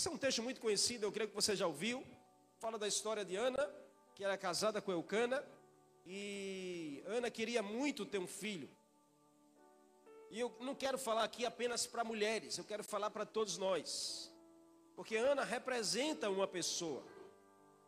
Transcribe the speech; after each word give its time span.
Esse 0.00 0.08
é 0.08 0.12
um 0.12 0.16
texto 0.16 0.42
muito 0.42 0.62
conhecido, 0.62 1.04
eu 1.04 1.12
creio 1.12 1.28
que 1.28 1.34
você 1.34 1.54
já 1.54 1.66
ouviu. 1.66 2.02
Fala 2.58 2.78
da 2.78 2.88
história 2.88 3.22
de 3.22 3.36
Ana, 3.36 3.70
que 4.14 4.24
era 4.24 4.34
casada 4.38 4.80
com 4.80 4.90
Eucana, 4.90 5.44
e 6.06 7.04
Ana 7.04 7.30
queria 7.30 7.62
muito 7.62 8.06
ter 8.06 8.16
um 8.16 8.26
filho. 8.26 8.66
E 10.30 10.40
eu 10.40 10.56
não 10.58 10.74
quero 10.74 10.96
falar 10.96 11.24
aqui 11.24 11.44
apenas 11.44 11.86
para 11.86 12.02
mulheres, 12.02 12.56
eu 12.56 12.64
quero 12.64 12.82
falar 12.82 13.10
para 13.10 13.26
todos 13.26 13.58
nós. 13.58 14.32
Porque 14.96 15.16
Ana 15.16 15.44
representa 15.44 16.30
uma 16.30 16.48
pessoa. 16.48 17.04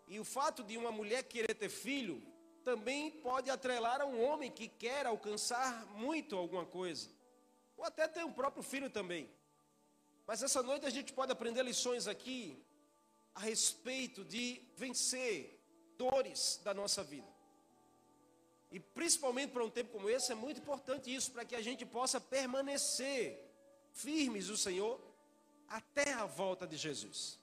E 0.06 0.20
o 0.20 0.24
fato 0.24 0.62
de 0.62 0.76
uma 0.76 0.92
mulher 0.92 1.22
querer 1.22 1.54
ter 1.54 1.70
filho 1.70 2.22
também 2.62 3.10
pode 3.10 3.48
atrelar 3.48 4.02
a 4.02 4.04
um 4.04 4.22
homem 4.22 4.50
que 4.50 4.68
quer 4.68 5.06
alcançar 5.06 5.86
muito 5.94 6.36
alguma 6.36 6.66
coisa. 6.66 7.08
Ou 7.74 7.86
até 7.86 8.06
ter 8.06 8.22
um 8.22 8.34
próprio 8.34 8.62
filho 8.62 8.90
também. 8.90 9.30
Mas 10.27 10.43
essa 10.43 10.62
noite 10.62 10.86
a 10.86 10.90
gente 10.90 11.12
pode 11.12 11.32
aprender 11.32 11.62
lições 11.62 12.07
aqui 12.07 12.64
a 13.35 13.40
respeito 13.40 14.25
de 14.25 14.63
vencer 14.76 15.61
dores 15.96 16.61
da 16.64 16.72
nossa 16.75 17.03
vida. 17.03 17.29
E 18.71 18.80
principalmente 18.80 19.50
para 19.50 19.64
um 19.64 19.71
tempo 19.71 19.93
como 19.93 20.08
esse, 20.08 20.32
é 20.32 20.35
muito 20.35 20.61
importante 20.61 21.14
isso, 21.14 21.30
para 21.32 21.44
que 21.44 21.54
a 21.54 21.61
gente 21.61 21.85
possa 21.85 22.21
permanecer 22.21 23.39
firmes 23.93 24.49
no 24.49 24.57
Senhor 24.57 24.99
até 25.68 26.13
a 26.14 26.25
volta 26.25 26.66
de 26.66 26.77
Jesus. 26.77 27.39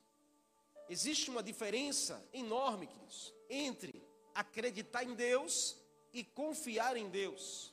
Existe 0.89 1.29
uma 1.29 1.43
diferença 1.43 2.27
enorme, 2.33 2.87
queridos, 2.87 3.31
entre 3.47 4.03
acreditar 4.33 5.03
em 5.03 5.13
Deus 5.13 5.77
e 6.11 6.23
confiar 6.23 6.97
em 6.97 7.09
Deus. 7.09 7.71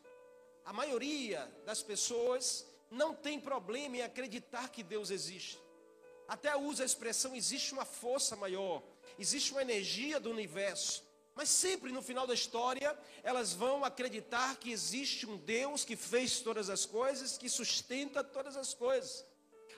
A 0.65 0.73
maioria 0.73 1.47
das 1.65 1.83
pessoas 1.83 2.67
não 2.91 3.15
tem 3.15 3.41
problema 3.41 3.97
em 3.97 4.03
acreditar 4.03 4.69
que 4.69 4.83
Deus 4.83 5.11
existe. 5.11 5.59
Até 6.29 6.57
usa 6.57 6.83
a 6.83 6.87
expressão: 6.87 7.35
existe 7.35 7.73
uma 7.73 7.85
força 7.85 8.37
maior, 8.37 8.83
existe 9.19 9.53
uma 9.53 9.63
energia 9.63 10.19
do 10.19 10.31
universo. 10.31 11.05
Mas 11.35 11.51
sempre 11.51 11.93
no 11.93 12.01
final 12.01 12.27
da 12.27 12.33
história, 12.33 12.99
elas 13.23 13.53
vão 13.53 13.85
acreditar 13.85 14.57
que 14.57 14.73
existe 14.73 15.27
um 15.27 15.37
Deus 15.37 15.85
que 15.85 15.95
fez 15.95 16.41
todas 16.41 16.71
as 16.71 16.87
coisas, 16.87 17.37
que 17.37 17.49
sustenta 17.49 18.25
todas 18.25 18.57
as 18.57 18.73
coisas. 18.73 19.23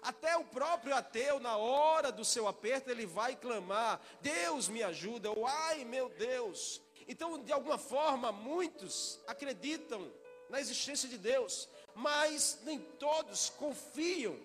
Até 0.00 0.36
o 0.36 0.44
próprio 0.44 0.94
ateu, 0.94 1.40
na 1.40 1.56
hora 1.56 2.12
do 2.12 2.24
seu 2.24 2.46
aperto, 2.46 2.90
ele 2.90 3.06
vai 3.06 3.34
clamar: 3.34 4.00
Deus 4.20 4.68
me 4.68 4.82
ajuda, 4.84 5.30
ou 5.30 5.46
ai 5.46 5.84
meu 5.84 6.08
Deus. 6.10 6.80
Então, 7.08 7.42
de 7.42 7.52
alguma 7.52 7.78
forma, 7.78 8.30
muitos 8.30 9.18
acreditam 9.26 10.12
na 10.48 10.60
existência 10.60 11.08
de 11.08 11.18
Deus, 11.18 11.68
mas 11.98 12.60
nem 12.62 12.78
todos 12.78 13.50
confiam 13.50 14.38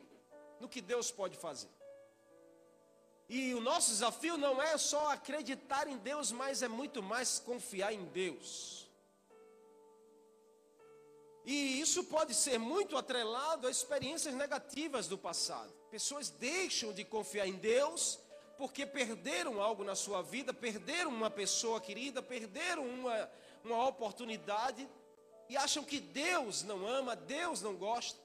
no 0.59 0.67
que 0.67 0.81
Deus 0.81 1.11
pode 1.11 1.37
fazer. 1.37 1.69
E 3.29 3.53
o 3.53 3.61
nosso 3.61 3.91
desafio 3.91 4.37
não 4.37 4.59
é 4.61 4.75
só 4.75 5.11
acreditar 5.11 5.87
em 5.87 5.97
Deus, 5.97 6.31
mas 6.31 6.63
é 6.63 6.67
muito 6.67 7.03
mais 7.03 7.37
confiar 7.37 7.93
em 7.93 8.05
Deus. 8.05 8.87
E 11.45 11.79
isso 11.79 12.05
pode 12.05 12.33
ser 12.33 12.57
muito 12.57 12.97
atrelado 12.97 13.67
a 13.67 13.71
experiências 13.71 14.33
negativas 14.33 15.07
do 15.07 15.17
passado. 15.17 15.71
Pessoas 15.91 16.29
deixam 16.29 16.91
de 16.91 17.03
confiar 17.03 17.47
em 17.47 17.57
Deus 17.57 18.17
porque 18.57 18.83
perderam 18.83 19.61
algo 19.61 19.83
na 19.83 19.93
sua 19.93 20.23
vida, 20.23 20.53
perderam 20.53 21.11
uma 21.11 21.29
pessoa 21.29 21.79
querida, 21.79 22.21
perderam 22.21 22.83
uma, 22.87 23.29
uma 23.63 23.87
oportunidade 23.87 24.89
e 25.53 25.57
acham 25.57 25.83
que 25.83 25.99
Deus 25.99 26.63
não 26.63 26.87
ama, 26.87 27.15
Deus 27.15 27.61
não 27.61 27.75
gosta. 27.75 28.19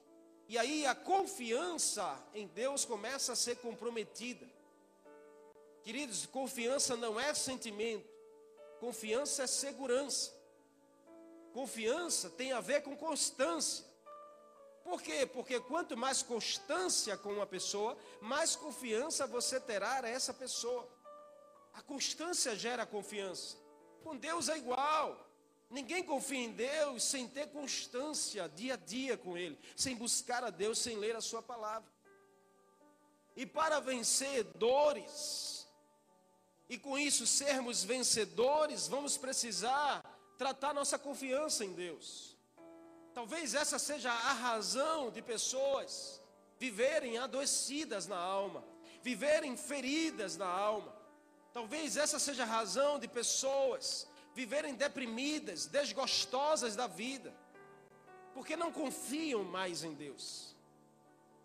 E 0.47 0.57
aí 0.57 0.83
a 0.87 0.95
confiança 0.95 2.19
em 2.33 2.47
Deus 2.47 2.85
começa 2.85 3.33
a 3.33 3.35
ser 3.35 3.57
comprometida. 3.57 4.47
Queridos, 5.83 6.25
confiança 6.25 6.97
não 6.97 7.19
é 7.19 7.31
sentimento, 7.35 8.09
confiança 8.79 9.43
é 9.43 9.47
segurança. 9.47 10.33
Confiança 11.53 12.31
tem 12.31 12.51
a 12.51 12.61
ver 12.61 12.81
com 12.81 12.97
constância. 12.97 13.85
Por 14.83 14.99
quê? 14.99 15.27
Porque 15.27 15.59
quanto 15.59 15.95
mais 15.95 16.23
constância 16.23 17.15
com 17.15 17.31
uma 17.31 17.45
pessoa, 17.45 17.95
mais 18.19 18.55
confiança 18.55 19.27
você 19.27 19.59
terá 19.59 20.03
a 20.03 20.09
essa 20.09 20.33
pessoa. 20.33 20.89
A 21.75 21.81
constância 21.83 22.55
gera 22.55 22.87
confiança. 22.87 23.55
Com 24.01 24.17
Deus 24.17 24.49
é 24.49 24.57
igual. 24.57 25.28
Ninguém 25.69 26.03
confia 26.03 26.39
em 26.39 26.51
Deus 26.51 27.03
sem 27.03 27.27
ter 27.27 27.47
constância 27.47 28.49
dia 28.49 28.73
a 28.73 28.77
dia 28.77 29.15
com 29.15 29.37
Ele, 29.37 29.57
sem 29.75 29.95
buscar 29.95 30.43
a 30.43 30.49
Deus, 30.49 30.79
sem 30.79 30.97
ler 30.97 31.15
a 31.15 31.21
Sua 31.21 31.41
palavra. 31.41 31.89
E 33.35 33.45
para 33.45 33.79
vencer 33.79 34.43
dores, 34.55 35.67
e 36.67 36.77
com 36.77 36.97
isso 36.97 37.25
sermos 37.27 37.83
vencedores, 37.83 38.87
vamos 38.87 39.15
precisar 39.15 40.03
tratar 40.37 40.73
nossa 40.73 40.97
confiança 40.97 41.63
em 41.63 41.73
Deus. 41.73 42.35
Talvez 43.13 43.53
essa 43.53 43.77
seja 43.77 44.11
a 44.11 44.33
razão 44.33 45.11
de 45.11 45.21
pessoas 45.21 46.21
viverem 46.57 47.17
adoecidas 47.17 48.07
na 48.07 48.17
alma, 48.17 48.63
viverem 49.01 49.55
feridas 49.55 50.35
na 50.35 50.47
alma. 50.47 50.95
Talvez 51.53 51.97
essa 51.97 52.19
seja 52.19 52.43
a 52.43 52.45
razão 52.45 52.99
de 52.99 53.07
pessoas 53.07 54.07
viverem 54.33 54.75
deprimidas, 54.75 55.65
desgostosas 55.65 56.75
da 56.75 56.87
vida, 56.87 57.35
porque 58.33 58.55
não 58.55 58.71
confiam 58.71 59.43
mais 59.43 59.83
em 59.83 59.93
Deus. 59.93 60.55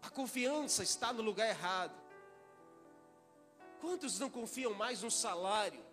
A 0.03 0.11
confiança 0.11 0.83
está 0.83 1.13
no 1.13 1.23
lugar 1.23 1.49
errado. 1.49 1.99
Quantos 3.81 4.19
não 4.19 4.31
confiam 4.31 4.75
mais 4.75 5.03
no 5.03 5.11
salário 5.11 5.85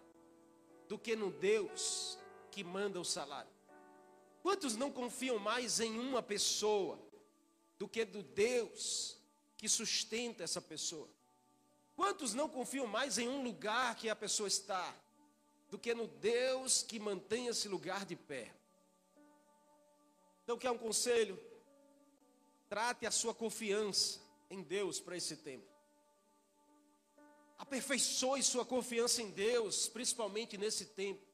do 0.88 0.97
que 0.97 1.16
no 1.16 1.31
Deus 1.31 2.18
que 2.52 2.63
manda 2.63 3.00
o 3.00 3.06
salário? 3.06 3.52
Quantos 4.41 4.75
não 4.75 4.91
confiam 4.91 5.38
mais 5.40 5.79
em 5.79 6.00
uma 6.00 6.22
pessoa 6.22 7.00
do 7.78 7.88
que 7.88 8.03
do 8.03 8.23
Deus 8.23 9.18
que 9.56 9.69
sustenta 9.69 10.44
essa 10.44 10.62
pessoa? 10.62 11.09
Quantos 11.96 12.34
não 12.34 12.50
confiam 12.50 12.88
mais 12.88 13.18
em 13.18 13.29
um 13.29 13.44
lugar 13.44 13.96
que 13.96 14.09
a 14.09 14.16
pessoa 14.16 14.47
está 14.47 14.94
do 15.71 15.79
que 15.79 15.93
no 15.93 16.05
Deus 16.05 16.83
que 16.83 16.99
mantém 16.99 17.47
esse 17.47 17.69
lugar 17.69 18.05
de 18.05 18.15
pé. 18.15 18.53
Então, 20.43 20.57
quer 20.57 20.69
um 20.69 20.77
conselho? 20.77 21.39
Trate 22.67 23.05
a 23.05 23.11
sua 23.11 23.33
confiança 23.33 24.19
em 24.49 24.61
Deus 24.61 24.99
para 24.99 25.15
esse 25.15 25.37
tempo. 25.37 25.65
Aperfeiçoe 27.57 28.43
sua 28.43 28.65
confiança 28.65 29.21
em 29.21 29.29
Deus, 29.29 29.87
principalmente 29.87 30.57
nesse 30.57 30.85
tempo. 30.87 31.25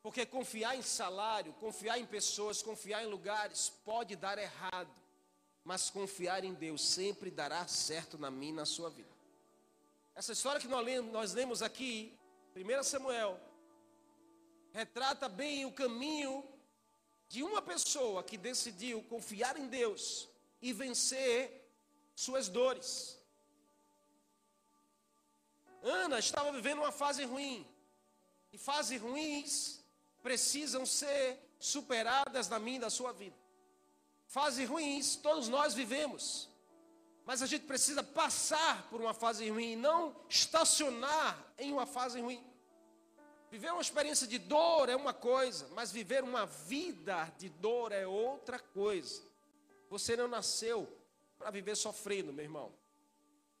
Porque 0.00 0.24
confiar 0.24 0.76
em 0.76 0.82
salário, 0.82 1.52
confiar 1.54 1.98
em 1.98 2.06
pessoas, 2.06 2.62
confiar 2.62 3.02
em 3.02 3.06
lugares 3.06 3.70
pode 3.84 4.14
dar 4.14 4.38
errado, 4.38 4.94
mas 5.64 5.90
confiar 5.90 6.44
em 6.44 6.54
Deus 6.54 6.84
sempre 6.84 7.30
dará 7.30 7.66
certo 7.66 8.16
na 8.16 8.30
minha 8.30 8.52
e 8.52 8.56
na 8.56 8.66
sua 8.66 8.90
vida. 8.90 9.21
Essa 10.14 10.32
história 10.32 10.60
que 10.60 10.68
nós 10.68 11.32
lemos, 11.32 11.62
aqui, 11.62 12.18
1 12.54 12.82
Samuel, 12.82 13.40
retrata 14.72 15.28
bem 15.28 15.64
o 15.64 15.72
caminho 15.72 16.44
de 17.28 17.42
uma 17.42 17.62
pessoa 17.62 18.22
que 18.22 18.36
decidiu 18.36 19.02
confiar 19.04 19.56
em 19.56 19.66
Deus 19.66 20.28
e 20.60 20.72
vencer 20.72 21.66
suas 22.14 22.48
dores. 22.48 23.18
Ana 25.82 26.18
estava 26.18 26.52
vivendo 26.52 26.80
uma 26.80 26.92
fase 26.92 27.24
ruim, 27.24 27.66
e 28.52 28.58
fases 28.58 29.00
ruins 29.00 29.82
precisam 30.22 30.84
ser 30.84 31.38
superadas 31.58 32.48
na 32.48 32.58
minha 32.58 32.76
e 32.76 32.80
na 32.80 32.90
sua 32.90 33.12
vida. 33.12 33.36
Fases 34.26 34.68
ruins 34.68 35.16
todos 35.16 35.48
nós 35.48 35.72
vivemos. 35.72 36.51
Mas 37.24 37.40
a 37.40 37.46
gente 37.46 37.64
precisa 37.64 38.02
passar 38.02 38.88
por 38.90 39.00
uma 39.00 39.14
fase 39.14 39.48
ruim, 39.48 39.76
não 39.76 40.14
estacionar 40.28 41.54
em 41.58 41.72
uma 41.72 41.86
fase 41.86 42.20
ruim. 42.20 42.44
Viver 43.50 43.70
uma 43.70 43.82
experiência 43.82 44.26
de 44.26 44.38
dor 44.38 44.88
é 44.88 44.96
uma 44.96 45.12
coisa, 45.12 45.68
mas 45.72 45.92
viver 45.92 46.24
uma 46.24 46.46
vida 46.46 47.30
de 47.38 47.48
dor 47.48 47.92
é 47.92 48.06
outra 48.06 48.58
coisa. 48.58 49.22
Você 49.90 50.16
não 50.16 50.26
nasceu 50.26 50.88
para 51.38 51.50
viver 51.50 51.76
sofrendo, 51.76 52.32
meu 52.32 52.44
irmão. 52.44 52.72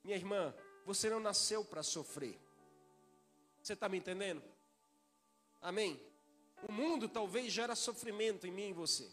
Minha 0.02 0.16
irmã, 0.16 0.54
você 0.84 1.10
não 1.10 1.20
nasceu 1.20 1.64
para 1.64 1.82
sofrer. 1.82 2.40
Você 3.62 3.74
está 3.74 3.88
me 3.88 3.98
entendendo? 3.98 4.42
Amém? 5.60 6.00
O 6.68 6.72
mundo 6.72 7.08
talvez 7.08 7.52
gera 7.52 7.74
sofrimento 7.74 8.46
em 8.46 8.50
mim 8.50 8.62
e 8.62 8.70
em 8.70 8.72
você. 8.72 9.08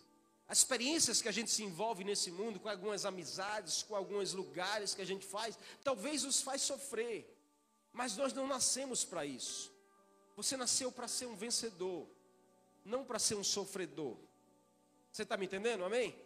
As 0.50 0.58
experiências 0.58 1.22
que 1.22 1.30
a 1.30 1.32
gente 1.32 1.52
se 1.52 1.64
envolve 1.64 2.04
nesse 2.04 2.32
mundo, 2.32 2.60
com 2.60 2.68
algumas 2.68 3.06
amizades, 3.06 3.84
com 3.84 3.96
alguns 3.96 4.34
lugares 4.34 4.96
que 4.96 5.02
a 5.02 5.06
gente 5.06 5.24
faz, 5.24 5.58
talvez 5.84 6.24
nos 6.24 6.42
faz 6.42 6.64
sofrer. 6.64 7.32
Mas 7.94 8.18
nós 8.18 8.34
não 8.34 8.48
nascemos 8.48 9.06
para 9.06 9.24
isso. 9.24 9.72
Você 10.36 10.58
nasceu 10.58 10.92
para 10.92 11.08
ser 11.08 11.28
um 11.28 11.36
vencedor, 11.36 12.10
não 12.84 13.06
para 13.06 13.20
ser 13.20 13.36
um 13.36 13.44
sofredor. 13.44 14.18
Você 15.12 15.22
está 15.22 15.38
me 15.38 15.46
entendendo? 15.46 15.86
Amém? 15.86 16.20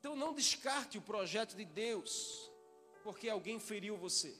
Então 0.00 0.16
não 0.16 0.32
descarte 0.32 0.96
o 0.96 1.02
projeto 1.02 1.54
de 1.56 1.66
Deus, 1.66 2.50
porque 3.04 3.28
alguém 3.28 3.60
feriu 3.60 3.98
você. 3.98 4.34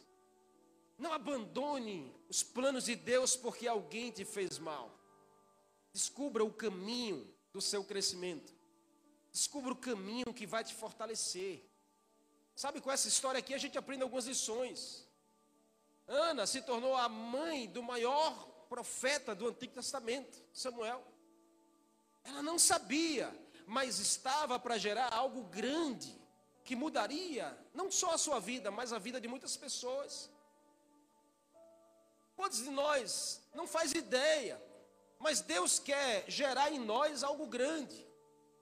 Não 0.96 1.12
abandone 1.12 2.14
os 2.30 2.42
planos 2.42 2.86
de 2.86 2.96
Deus 2.96 3.36
porque 3.36 3.68
alguém 3.68 4.10
te 4.10 4.24
fez 4.24 4.58
mal. 4.58 4.97
Descubra 5.98 6.44
o 6.44 6.52
caminho 6.52 7.18
do 7.52 7.60
seu 7.60 7.82
crescimento. 7.82 8.54
Descubra 9.32 9.72
o 9.72 9.76
caminho 9.90 10.32
que 10.32 10.46
vai 10.46 10.62
te 10.62 10.72
fortalecer. 10.72 11.68
Sabe, 12.54 12.80
com 12.80 12.88
essa 12.92 13.08
história 13.08 13.40
aqui 13.40 13.52
a 13.52 13.58
gente 13.58 13.76
aprende 13.76 14.04
algumas 14.04 14.26
lições. 14.26 15.04
Ana 16.06 16.46
se 16.46 16.62
tornou 16.62 16.94
a 16.94 17.08
mãe 17.08 17.66
do 17.66 17.82
maior 17.82 18.32
profeta 18.68 19.34
do 19.34 19.48
Antigo 19.48 19.74
Testamento, 19.74 20.40
Samuel. 20.52 21.02
Ela 22.22 22.44
não 22.44 22.60
sabia, 22.60 23.28
mas 23.66 23.98
estava 23.98 24.56
para 24.56 24.78
gerar 24.78 25.12
algo 25.12 25.42
grande 25.58 26.16
que 26.62 26.76
mudaria 26.76 27.58
não 27.74 27.90
só 27.90 28.12
a 28.12 28.18
sua 28.18 28.38
vida, 28.38 28.70
mas 28.70 28.92
a 28.92 29.00
vida 29.00 29.20
de 29.20 29.26
muitas 29.26 29.56
pessoas. 29.56 30.30
Quantos 32.36 32.58
de 32.58 32.70
nós 32.70 33.42
não 33.52 33.66
faz 33.66 33.90
ideia, 33.90 34.67
mas 35.18 35.40
Deus 35.40 35.78
quer 35.78 36.24
gerar 36.28 36.70
em 36.70 36.78
nós 36.78 37.22
algo 37.22 37.46
grande. 37.46 38.08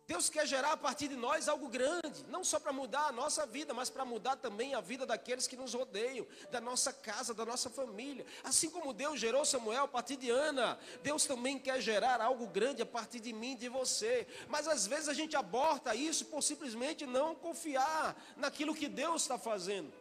Deus 0.07 0.31
quer 0.31 0.47
gerar 0.47 0.73
a 0.73 0.77
partir 0.77 1.09
de 1.09 1.17
nós 1.17 1.49
algo 1.49 1.69
grande, 1.69 2.25
não 2.29 2.45
só 2.45 2.61
para 2.61 2.73
mudar 2.73 3.07
a 3.07 3.13
nossa 3.13 3.45
vida, 3.45 3.75
mas 3.75 3.91
para 3.91 4.05
mudar 4.05 4.37
também 4.37 4.73
a 4.73 4.81
vida 4.81 5.05
daqueles 5.05 5.49
que 5.49 5.57
nos 5.57 5.75
rodeiam, 5.75 6.25
da 6.49 6.61
nossa 6.61 6.93
casa, 6.93 7.35
da 7.35 7.45
nossa 7.45 7.69
família. 7.69 8.25
Assim 8.45 8.71
como 8.71 8.93
Deus 8.93 9.19
gerou 9.19 9.45
Samuel 9.45 9.85
a 9.85 9.89
partir 9.89 10.15
de 10.15 10.31
Ana, 10.31 10.79
Deus 11.03 11.25
também 11.25 11.59
quer 11.59 11.81
gerar 11.81 12.21
algo 12.21 12.47
grande 12.47 12.83
a 12.83 12.87
partir 12.87 13.19
de 13.19 13.33
mim, 13.33 13.57
de 13.57 13.69
você. 13.69 14.29
Mas 14.47 14.69
às 14.69 14.87
vezes 14.87 15.09
a 15.09 15.15
gente 15.15 15.37
aborta 15.37 15.93
isso 15.93 16.27
por 16.27 16.41
simplesmente 16.41 17.05
não 17.05 17.35
confiar 17.35 18.17
naquilo 18.37 18.77
que 18.77 18.87
Deus 18.87 19.23
está 19.23 19.37
fazendo. 19.37 19.93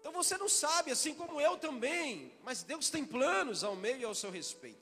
Então 0.00 0.12
você 0.12 0.36
não 0.38 0.48
sabe, 0.48 0.90
assim 0.90 1.14
como 1.14 1.40
eu 1.40 1.58
também, 1.58 2.32
mas 2.42 2.62
Deus 2.62 2.88
tem 2.88 3.04
planos 3.04 3.62
ao 3.62 3.76
meio 3.76 3.98
e 3.98 4.04
ao 4.04 4.14
seu 4.14 4.30
respeito. 4.30 4.80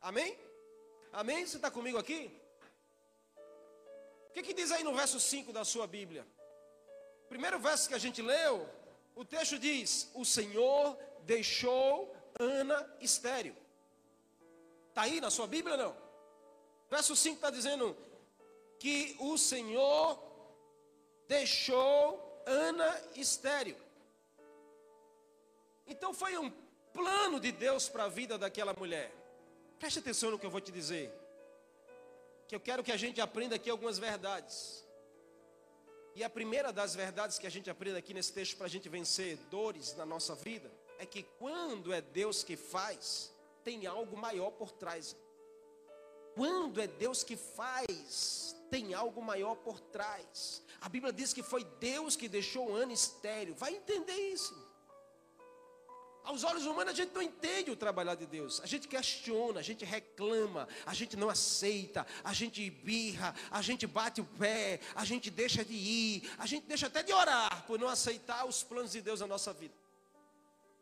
Amém? 0.00 0.38
Amém? 1.12 1.44
Você 1.44 1.56
está 1.56 1.70
comigo 1.70 1.98
aqui? 1.98 2.30
O 4.28 4.32
que, 4.32 4.42
que 4.42 4.54
diz 4.54 4.70
aí 4.70 4.84
no 4.84 4.94
verso 4.94 5.18
5 5.18 5.52
da 5.52 5.64
sua 5.64 5.86
Bíblia? 5.86 6.26
Primeiro 7.28 7.58
verso 7.58 7.88
que 7.88 7.94
a 7.94 7.98
gente 7.98 8.22
leu, 8.22 8.68
o 9.16 9.24
texto 9.24 9.58
diz: 9.58 10.10
O 10.14 10.24
Senhor 10.24 10.96
deixou 11.24 12.14
Ana 12.38 12.96
estéreo. 13.00 13.56
Está 14.88 15.02
aí 15.02 15.20
na 15.20 15.30
sua 15.30 15.46
Bíblia 15.46 15.76
não? 15.76 15.96
Verso 16.88 17.16
5 17.16 17.34
está 17.36 17.50
dizendo 17.50 17.96
que 18.78 19.16
o 19.18 19.36
Senhor 19.36 20.22
deixou 21.26 22.42
Ana 22.46 23.02
estéreo. 23.16 23.76
Então 25.92 26.14
foi 26.14 26.38
um 26.38 26.50
plano 26.92 27.38
de 27.38 27.52
Deus 27.52 27.88
para 27.88 28.04
a 28.04 28.08
vida 28.08 28.38
daquela 28.38 28.72
mulher. 28.72 29.12
Preste 29.78 29.98
atenção 29.98 30.30
no 30.30 30.38
que 30.38 30.46
eu 30.46 30.50
vou 30.50 30.60
te 30.60 30.72
dizer 30.72 31.12
que 32.48 32.54
eu 32.54 32.60
quero 32.60 32.82
que 32.82 32.92
a 32.92 32.96
gente 32.96 33.20
aprenda 33.20 33.56
aqui 33.56 33.68
algumas 33.70 33.98
verdades. 33.98 34.86
E 36.14 36.24
a 36.24 36.30
primeira 36.30 36.72
das 36.72 36.94
verdades 36.94 37.38
que 37.38 37.46
a 37.46 37.50
gente 37.50 37.68
aprende 37.70 37.96
aqui 37.96 38.12
nesse 38.12 38.32
texto 38.32 38.56
para 38.56 38.66
a 38.66 38.70
gente 38.70 38.88
vencer 38.88 39.36
dores 39.50 39.94
na 39.96 40.04
nossa 40.04 40.34
vida 40.34 40.70
é 40.98 41.04
que 41.06 41.22
quando 41.38 41.92
é 41.92 42.00
Deus 42.00 42.42
que 42.42 42.56
faz, 42.56 43.32
tem 43.64 43.86
algo 43.86 44.16
maior 44.16 44.50
por 44.50 44.70
trás. 44.70 45.16
Quando 46.34 46.80
é 46.80 46.86
Deus 46.86 47.22
que 47.22 47.36
faz, 47.36 48.56
tem 48.70 48.94
algo 48.94 49.20
maior 49.20 49.56
por 49.56 49.78
trás. 49.80 50.62
A 50.80 50.88
Bíblia 50.88 51.12
diz 51.12 51.32
que 51.32 51.42
foi 51.42 51.64
Deus 51.80 52.16
que 52.16 52.28
deixou 52.28 52.70
o 52.70 52.74
ano 52.74 52.92
estéreo. 52.92 53.54
Vai 53.54 53.74
entender 53.76 54.16
isso. 54.32 54.54
Aos 56.24 56.44
olhos 56.44 56.64
humanos 56.66 56.92
a 56.92 56.96
gente 56.96 57.12
não 57.12 57.22
entende 57.22 57.70
o 57.70 57.76
trabalhar 57.76 58.14
de 58.14 58.26
Deus. 58.26 58.60
A 58.62 58.66
gente 58.66 58.86
questiona, 58.86 59.58
a 59.58 59.62
gente 59.62 59.84
reclama, 59.84 60.68
a 60.86 60.94
gente 60.94 61.16
não 61.16 61.28
aceita, 61.28 62.06
a 62.22 62.32
gente 62.32 62.70
birra, 62.70 63.34
a 63.50 63.60
gente 63.60 63.86
bate 63.86 64.20
o 64.20 64.24
pé, 64.24 64.80
a 64.94 65.04
gente 65.04 65.30
deixa 65.30 65.64
de 65.64 65.74
ir, 65.74 66.30
a 66.38 66.46
gente 66.46 66.66
deixa 66.66 66.86
até 66.86 67.02
de 67.02 67.12
orar 67.12 67.64
por 67.66 67.78
não 67.78 67.88
aceitar 67.88 68.46
os 68.46 68.62
planos 68.62 68.92
de 68.92 69.00
Deus 69.00 69.20
na 69.20 69.26
nossa 69.26 69.52
vida. 69.52 69.74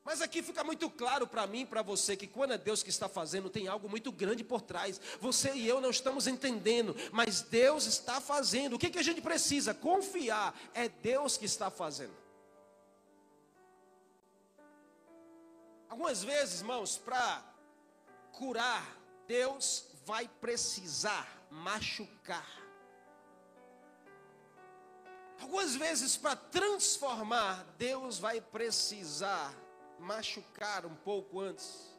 Mas 0.04 0.22
aqui 0.22 0.42
fica 0.42 0.64
muito 0.64 0.90
claro 0.90 1.26
para 1.26 1.46
mim 1.46 1.60
e 1.60 1.66
para 1.66 1.82
você 1.82 2.16
que 2.16 2.26
quando 2.26 2.52
é 2.52 2.58
Deus 2.58 2.82
que 2.82 2.90
está 2.90 3.08
fazendo, 3.08 3.48
tem 3.48 3.68
algo 3.68 3.88
muito 3.88 4.10
grande 4.10 4.42
por 4.42 4.60
trás. 4.60 5.00
Você 5.20 5.54
e 5.54 5.68
eu 5.68 5.80
não 5.80 5.90
estamos 5.90 6.26
entendendo, 6.26 6.96
mas 7.12 7.42
Deus 7.42 7.86
está 7.86 8.20
fazendo. 8.20 8.74
O 8.74 8.78
que, 8.78 8.90
que 8.90 8.98
a 8.98 9.02
gente 9.02 9.20
precisa? 9.20 9.72
Confiar. 9.72 10.58
É 10.74 10.88
Deus 10.88 11.36
que 11.36 11.44
está 11.44 11.70
fazendo. 11.70 12.19
Algumas 15.90 16.22
vezes, 16.22 16.60
irmãos, 16.60 16.96
para 16.96 17.42
curar, 18.32 18.96
Deus 19.26 19.86
vai 20.06 20.28
precisar 20.40 21.28
machucar. 21.50 22.48
Algumas 25.40 25.74
vezes, 25.74 26.16
para 26.16 26.36
transformar, 26.36 27.64
Deus 27.76 28.20
vai 28.20 28.40
precisar 28.40 29.52
machucar 29.98 30.86
um 30.86 30.94
pouco 30.94 31.40
antes. 31.40 31.90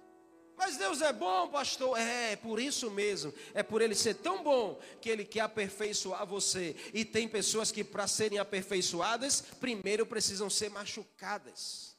Mas 0.55 0.77
Deus 0.77 1.01
é 1.01 1.11
bom, 1.11 1.49
pastor. 1.49 1.99
É, 1.99 2.31
é 2.31 2.35
por 2.37 2.61
isso 2.61 2.89
mesmo. 2.89 3.33
É 3.53 3.61
por 3.61 3.81
Ele 3.81 3.95
ser 3.95 4.13
tão 4.13 4.41
bom 4.41 4.79
que 5.01 5.09
Ele 5.09 5.25
quer 5.25 5.41
aperfeiçoar 5.41 6.25
você. 6.25 6.77
E 6.93 7.03
tem 7.03 7.27
pessoas 7.27 7.71
que, 7.71 7.83
para 7.83 8.07
serem 8.07 8.39
aperfeiçoadas, 8.39 9.41
primeiro 9.59 10.05
precisam 10.05 10.49
ser 10.49 10.69
machucadas. 10.69 11.90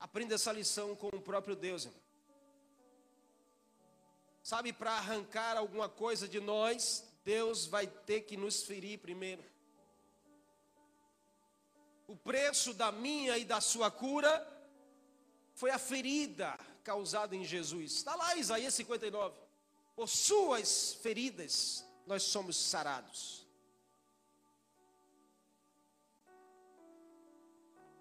Aprenda 0.00 0.34
essa 0.34 0.50
lição 0.50 0.96
com 0.96 1.08
o 1.08 1.20
próprio 1.20 1.54
Deus. 1.54 1.84
Irmão. 1.84 2.00
Sabe, 4.42 4.72
para 4.72 4.92
arrancar 4.92 5.58
alguma 5.58 5.88
coisa 5.88 6.26
de 6.26 6.40
nós, 6.40 7.04
Deus 7.22 7.66
vai 7.66 7.86
ter 7.86 8.22
que 8.22 8.36
nos 8.36 8.62
ferir 8.62 8.98
primeiro. 8.98 9.44
O 12.08 12.16
preço 12.16 12.74
da 12.74 12.90
minha 12.90 13.38
e 13.38 13.44
da 13.44 13.60
sua 13.60 13.90
cura 13.90 14.44
foi 15.54 15.70
a 15.70 15.78
ferida 15.78 16.58
causada 16.82 17.36
em 17.36 17.44
Jesus. 17.44 17.92
Está 17.92 18.16
lá 18.16 18.34
Isaías 18.34 18.74
59. 18.74 19.38
Por 19.94 20.08
suas 20.08 20.94
feridas 20.94 21.84
nós 22.06 22.22
somos 22.22 22.56
sarados. 22.56 23.39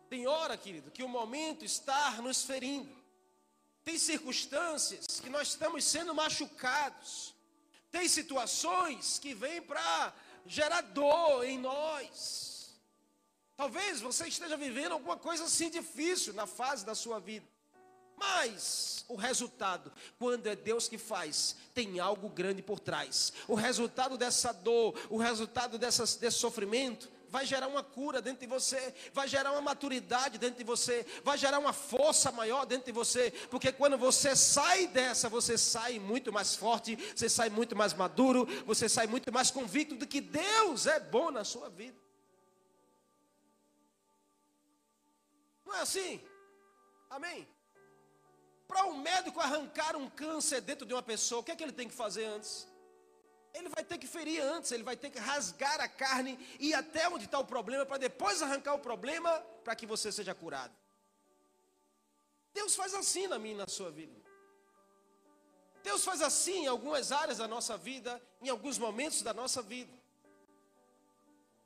Tem 0.10 0.26
hora, 0.26 0.58
querido, 0.58 0.90
que 0.90 1.04
o 1.04 1.08
momento 1.08 1.64
está 1.64 2.20
nos 2.22 2.44
ferindo. 2.44 2.90
Tem 3.84 3.98
circunstâncias 3.98 5.20
que 5.20 5.30
nós 5.30 5.50
estamos 5.50 5.84
sendo 5.86 6.16
machucados. 6.16 7.36
Tem 7.92 8.08
situações 8.08 9.20
que 9.20 9.34
vêm 9.34 9.62
para 9.62 10.14
gerar 10.46 10.82
dor 10.82 11.44
em 11.44 11.60
nós. 11.60 12.74
Talvez 13.56 14.02
você 14.02 14.28
esteja 14.28 14.58
vivendo 14.58 14.94
alguma 14.94 15.18
coisa 15.18 15.44
assim 15.44 15.70
difícil 15.70 16.34
na 16.34 16.48
fase 16.48 16.86
da 16.86 16.96
sua 16.96 17.20
vida. 17.20 17.46
Mas 18.18 19.06
o 19.08 19.16
resultado, 19.16 19.92
quando 20.18 20.48
é 20.48 20.56
Deus 20.56 20.90
que 20.90 20.98
faz, 20.98 21.56
tem 21.74 22.00
algo 22.00 22.30
grande 22.30 22.62
por 22.62 22.80
trás. 22.80 23.32
O 23.48 23.56
resultado 23.56 24.18
dessa 24.18 24.52
dor, 24.52 25.00
o 25.10 25.18
resultado 25.18 25.78
desse 25.78 26.32
sofrimento, 26.32 27.10
vai 27.30 27.46
gerar 27.46 27.68
uma 27.68 27.84
cura 27.84 28.22
dentro 28.22 28.42
de 28.42 28.48
você, 28.48 28.94
vai 29.14 29.28
gerar 29.28 29.52
uma 29.52 29.62
maturidade 29.62 30.38
dentro 30.38 30.58
de 30.58 30.64
você, 30.64 31.06
vai 31.24 31.38
gerar 31.38 31.60
uma 31.60 31.74
força 31.74 32.32
maior 32.32 32.66
dentro 32.66 32.86
de 32.86 32.92
você, 32.92 33.32
porque 33.50 33.72
quando 33.72 33.98
você 33.98 34.36
sai 34.36 34.88
dessa, 34.88 35.30
você 35.30 35.58
sai 35.58 36.00
muito 36.00 36.32
mais 36.32 36.56
forte, 36.56 36.96
você 36.96 37.30
sai 37.30 37.50
muito 37.50 37.76
mais 37.76 37.94
maduro, 37.94 38.46
você 38.66 38.90
sai 38.90 39.08
muito 39.08 39.32
mais 39.32 39.52
convicto 39.52 39.96
de 39.96 40.06
que 40.06 40.22
Deus 40.22 40.88
é 40.88 41.00
bom 41.00 41.32
na 41.32 41.44
sua 41.44 41.70
vida. 41.70 41.98
Não 45.66 45.76
é 45.76 45.82
assim? 45.82 46.22
Amém? 47.10 47.48
Para 48.68 48.86
um 48.86 48.98
médico 48.98 49.40
arrancar 49.40 49.96
um 49.96 50.10
câncer 50.10 50.62
dentro 50.62 50.86
de 50.86 50.94
uma 50.94 51.02
pessoa, 51.02 51.42
o 51.42 51.44
que 51.44 51.52
é 51.52 51.56
que 51.56 51.64
ele 51.64 51.72
tem 51.72 51.88
que 51.88 51.96
fazer 51.96 52.26
antes? 52.26 52.69
Ele 53.60 53.70
vai 53.70 53.84
ter 53.84 53.98
que 53.98 54.08
ferir 54.08 54.42
antes, 54.42 54.72
ele 54.72 54.84
vai 54.84 54.96
ter 54.96 55.10
que 55.10 55.20
rasgar 55.20 55.80
a 55.82 55.88
carne 55.88 56.40
e 56.60 56.74
até 56.74 57.08
onde 57.10 57.26
está 57.26 57.40
o 57.40 57.46
problema, 57.46 57.86
para 57.86 57.98
depois 57.98 58.42
arrancar 58.42 58.74
o 58.74 58.80
problema, 58.80 59.32
para 59.64 59.76
que 59.76 59.86
você 59.86 60.12
seja 60.12 60.34
curado. 60.34 60.74
Deus 62.54 62.76
faz 62.76 62.94
assim 62.94 63.28
na 63.28 63.38
minha 63.38 63.56
e 63.56 63.58
na 63.58 63.68
sua 63.68 63.92
vida. 63.92 64.20
Deus 65.84 66.04
faz 66.04 66.22
assim 66.22 66.64
em 66.64 66.68
algumas 66.68 67.12
áreas 67.12 67.38
da 67.38 67.48
nossa 67.48 67.78
vida, 67.78 68.22
em 68.42 68.50
alguns 68.50 68.78
momentos 68.78 69.22
da 69.22 69.34
nossa 69.34 69.62
vida. 69.62 69.99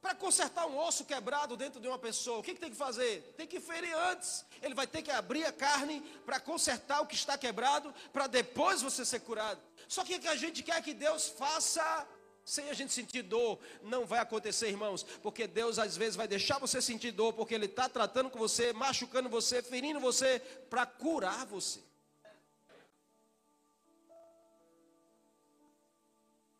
Para 0.04 0.14
consertar 0.16 0.68
um 0.68 0.78
osso 0.78 1.06
quebrado 1.06 1.56
dentro 1.56 1.80
de 1.80 1.88
uma 1.88 1.98
pessoa, 1.98 2.40
o 2.40 2.44
que, 2.44 2.54
que 2.54 2.60
tem 2.60 2.70
que 2.70 2.76
fazer? 2.76 3.34
Tem 3.38 3.48
que 3.48 3.62
ferir 3.62 3.96
antes. 3.96 4.44
Ele 4.62 4.74
vai 4.74 4.86
ter 4.86 5.02
que 5.02 5.10
abrir 5.10 5.46
a 5.46 5.52
carne 5.54 6.02
para 6.26 6.42
consertar 6.42 7.00
o 7.00 7.08
que 7.08 7.16
está 7.16 7.38
quebrado, 7.38 7.96
para 8.12 8.28
depois 8.28 8.82
você 8.82 9.06
ser 9.06 9.22
curado. 9.22 9.62
Só 9.88 10.04
que 10.04 10.16
o 10.16 10.20
que 10.20 10.28
a 10.28 10.36
gente 10.36 10.62
quer 10.62 10.84
que 10.84 10.94
Deus 10.94 11.30
faça 11.30 12.06
sem 12.44 12.70
a 12.70 12.74
gente 12.74 12.92
sentir 12.92 13.22
dor, 13.22 13.58
não 13.82 14.06
vai 14.06 14.20
acontecer, 14.20 14.68
irmãos, 14.68 15.04
porque 15.22 15.48
Deus 15.48 15.80
às 15.80 15.96
vezes 15.96 16.18
vai 16.18 16.28
deixar 16.28 16.60
você 16.60 16.82
sentir 16.82 17.12
dor, 17.12 17.32
porque 17.32 17.56
Ele 17.56 17.68
está 17.68 17.88
tratando 17.88 18.30
com 18.30 18.38
você, 18.38 18.74
machucando 18.74 19.30
você, 19.30 19.64
ferindo 19.64 20.02
você, 20.02 20.42
para 20.70 20.86
curar 20.86 21.46
você. 21.46 21.80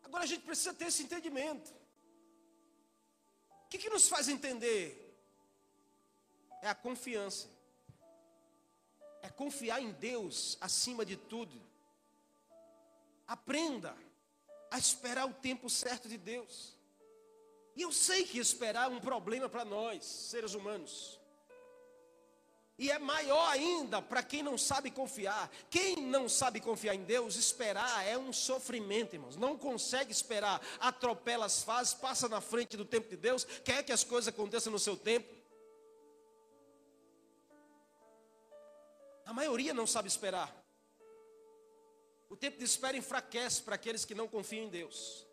Agora 0.02 0.24
a 0.24 0.26
gente 0.26 0.46
precisa 0.46 0.72
ter 0.72 0.86
esse 0.86 1.02
entendimento. 1.02 1.83
Que, 3.74 3.78
que 3.78 3.90
nos 3.90 4.06
faz 4.06 4.28
entender? 4.28 5.18
É 6.62 6.68
a 6.68 6.76
confiança. 6.76 7.48
É 9.20 9.28
confiar 9.28 9.82
em 9.82 9.90
Deus 9.90 10.56
acima 10.60 11.04
de 11.04 11.16
tudo. 11.16 11.60
Aprenda 13.26 13.96
a 14.70 14.78
esperar 14.78 15.26
o 15.26 15.34
tempo 15.34 15.68
certo 15.68 16.08
de 16.08 16.16
Deus. 16.16 16.78
E 17.74 17.82
eu 17.82 17.90
sei 17.90 18.24
que 18.24 18.38
esperar 18.38 18.88
é 18.88 18.94
um 18.94 19.00
problema 19.00 19.48
para 19.48 19.64
nós, 19.64 20.04
seres 20.04 20.54
humanos. 20.54 21.18
E 22.76 22.90
é 22.90 22.98
maior 22.98 23.48
ainda 23.50 24.02
para 24.02 24.22
quem 24.22 24.42
não 24.42 24.58
sabe 24.58 24.90
confiar. 24.90 25.48
Quem 25.70 25.96
não 25.96 26.28
sabe 26.28 26.60
confiar 26.60 26.94
em 26.94 27.04
Deus, 27.04 27.36
esperar 27.36 28.04
é 28.06 28.18
um 28.18 28.32
sofrimento, 28.32 29.14
irmãos. 29.14 29.36
Não 29.36 29.56
consegue 29.56 30.10
esperar, 30.10 30.60
atropela 30.80 31.46
as 31.46 31.62
fases, 31.62 31.94
passa 31.94 32.28
na 32.28 32.40
frente 32.40 32.76
do 32.76 32.84
tempo 32.84 33.08
de 33.08 33.16
Deus, 33.16 33.44
quer 33.64 33.84
que 33.84 33.92
as 33.92 34.02
coisas 34.02 34.28
aconteçam 34.28 34.72
no 34.72 34.78
seu 34.78 34.96
tempo. 34.96 35.32
A 39.24 39.32
maioria 39.32 39.72
não 39.72 39.86
sabe 39.86 40.08
esperar. 40.08 40.52
O 42.28 42.36
tempo 42.36 42.58
de 42.58 42.64
espera 42.64 42.96
enfraquece 42.96 43.62
para 43.62 43.76
aqueles 43.76 44.04
que 44.04 44.14
não 44.14 44.26
confiam 44.26 44.64
em 44.64 44.68
Deus. 44.68 45.24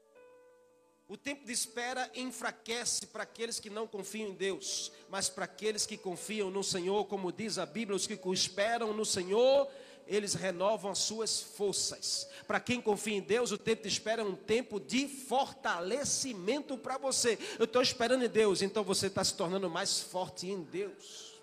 O 1.12 1.18
tempo 1.18 1.46
de 1.46 1.52
espera 1.52 2.10
enfraquece 2.16 3.08
para 3.08 3.24
aqueles 3.24 3.60
que 3.60 3.70
não 3.70 3.86
confiam 3.86 4.30
em 4.30 4.34
Deus, 4.34 4.94
mas 5.10 5.28
para 5.28 5.44
aqueles 5.44 5.86
que 5.86 5.98
confiam 5.98 6.50
no 6.50 6.64
Senhor, 6.64 7.04
como 7.04 7.34
diz 7.34 7.58
a 7.58 7.66
Bíblia, 7.66 7.98
os 7.98 8.08
que 8.08 8.18
esperam 8.32 8.94
no 8.94 9.04
Senhor, 9.04 9.70
eles 10.08 10.36
renovam 10.36 10.90
as 10.90 11.00
suas 11.00 11.42
forças. 11.42 12.30
Para 12.48 12.62
quem 12.62 12.82
confia 12.82 13.18
em 13.18 13.22
Deus, 13.22 13.52
o 13.52 13.58
tempo 13.58 13.82
de 13.82 13.90
espera 13.90 14.22
é 14.22 14.26
um 14.26 14.38
tempo 14.38 14.80
de 14.80 15.06
fortalecimento 15.10 16.78
para 16.78 16.98
você. 16.98 17.38
Eu 17.60 17.66
estou 17.66 17.82
esperando 17.82 18.24
em 18.24 18.30
Deus, 18.30 18.62
então 18.62 18.82
você 18.82 19.08
está 19.08 19.22
se 19.22 19.36
tornando 19.36 19.70
mais 19.70 20.00
forte 20.00 20.48
em 20.48 20.64
Deus. 20.64 21.42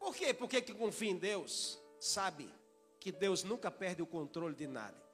Por 0.00 0.12
quê? 0.12 0.34
Porque 0.34 0.60
quem 0.60 0.74
confia 0.74 1.12
em 1.12 1.16
Deus 1.16 1.78
sabe 2.00 2.52
que 2.98 3.12
Deus 3.12 3.44
nunca 3.44 3.70
perde 3.70 4.02
o 4.02 4.06
controle 4.06 4.56
de 4.56 4.66
nada. 4.66 5.05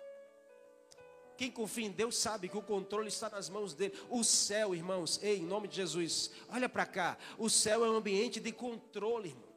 Quem 1.43 1.51
confia 1.51 1.89
em 1.89 1.91
Deus 1.91 2.17
sabe 2.17 2.49
que 2.49 2.57
o 2.57 2.63
controle 2.63 3.09
está 3.09 3.29
nas 3.29 3.49
mãos 3.49 3.75
dele. 3.75 3.93
O 4.09 4.23
céu, 4.23 4.77
irmãos, 4.77 5.19
ei, 5.21 5.39
em 5.39 5.45
nome 5.45 5.67
de 5.67 5.75
Jesus, 5.75 6.31
olha 6.49 6.69
para 6.69 6.87
cá. 6.87 7.19
O 7.37 7.51
céu 7.51 7.85
é 7.85 7.91
um 7.91 7.97
ambiente 7.97 8.39
de 8.39 8.53
controle, 8.53 9.31
irmão. 9.31 9.49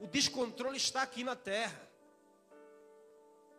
O 0.00 0.08
descontrole 0.08 0.76
está 0.76 1.02
aqui 1.02 1.22
na 1.22 1.36
terra. 1.36 1.85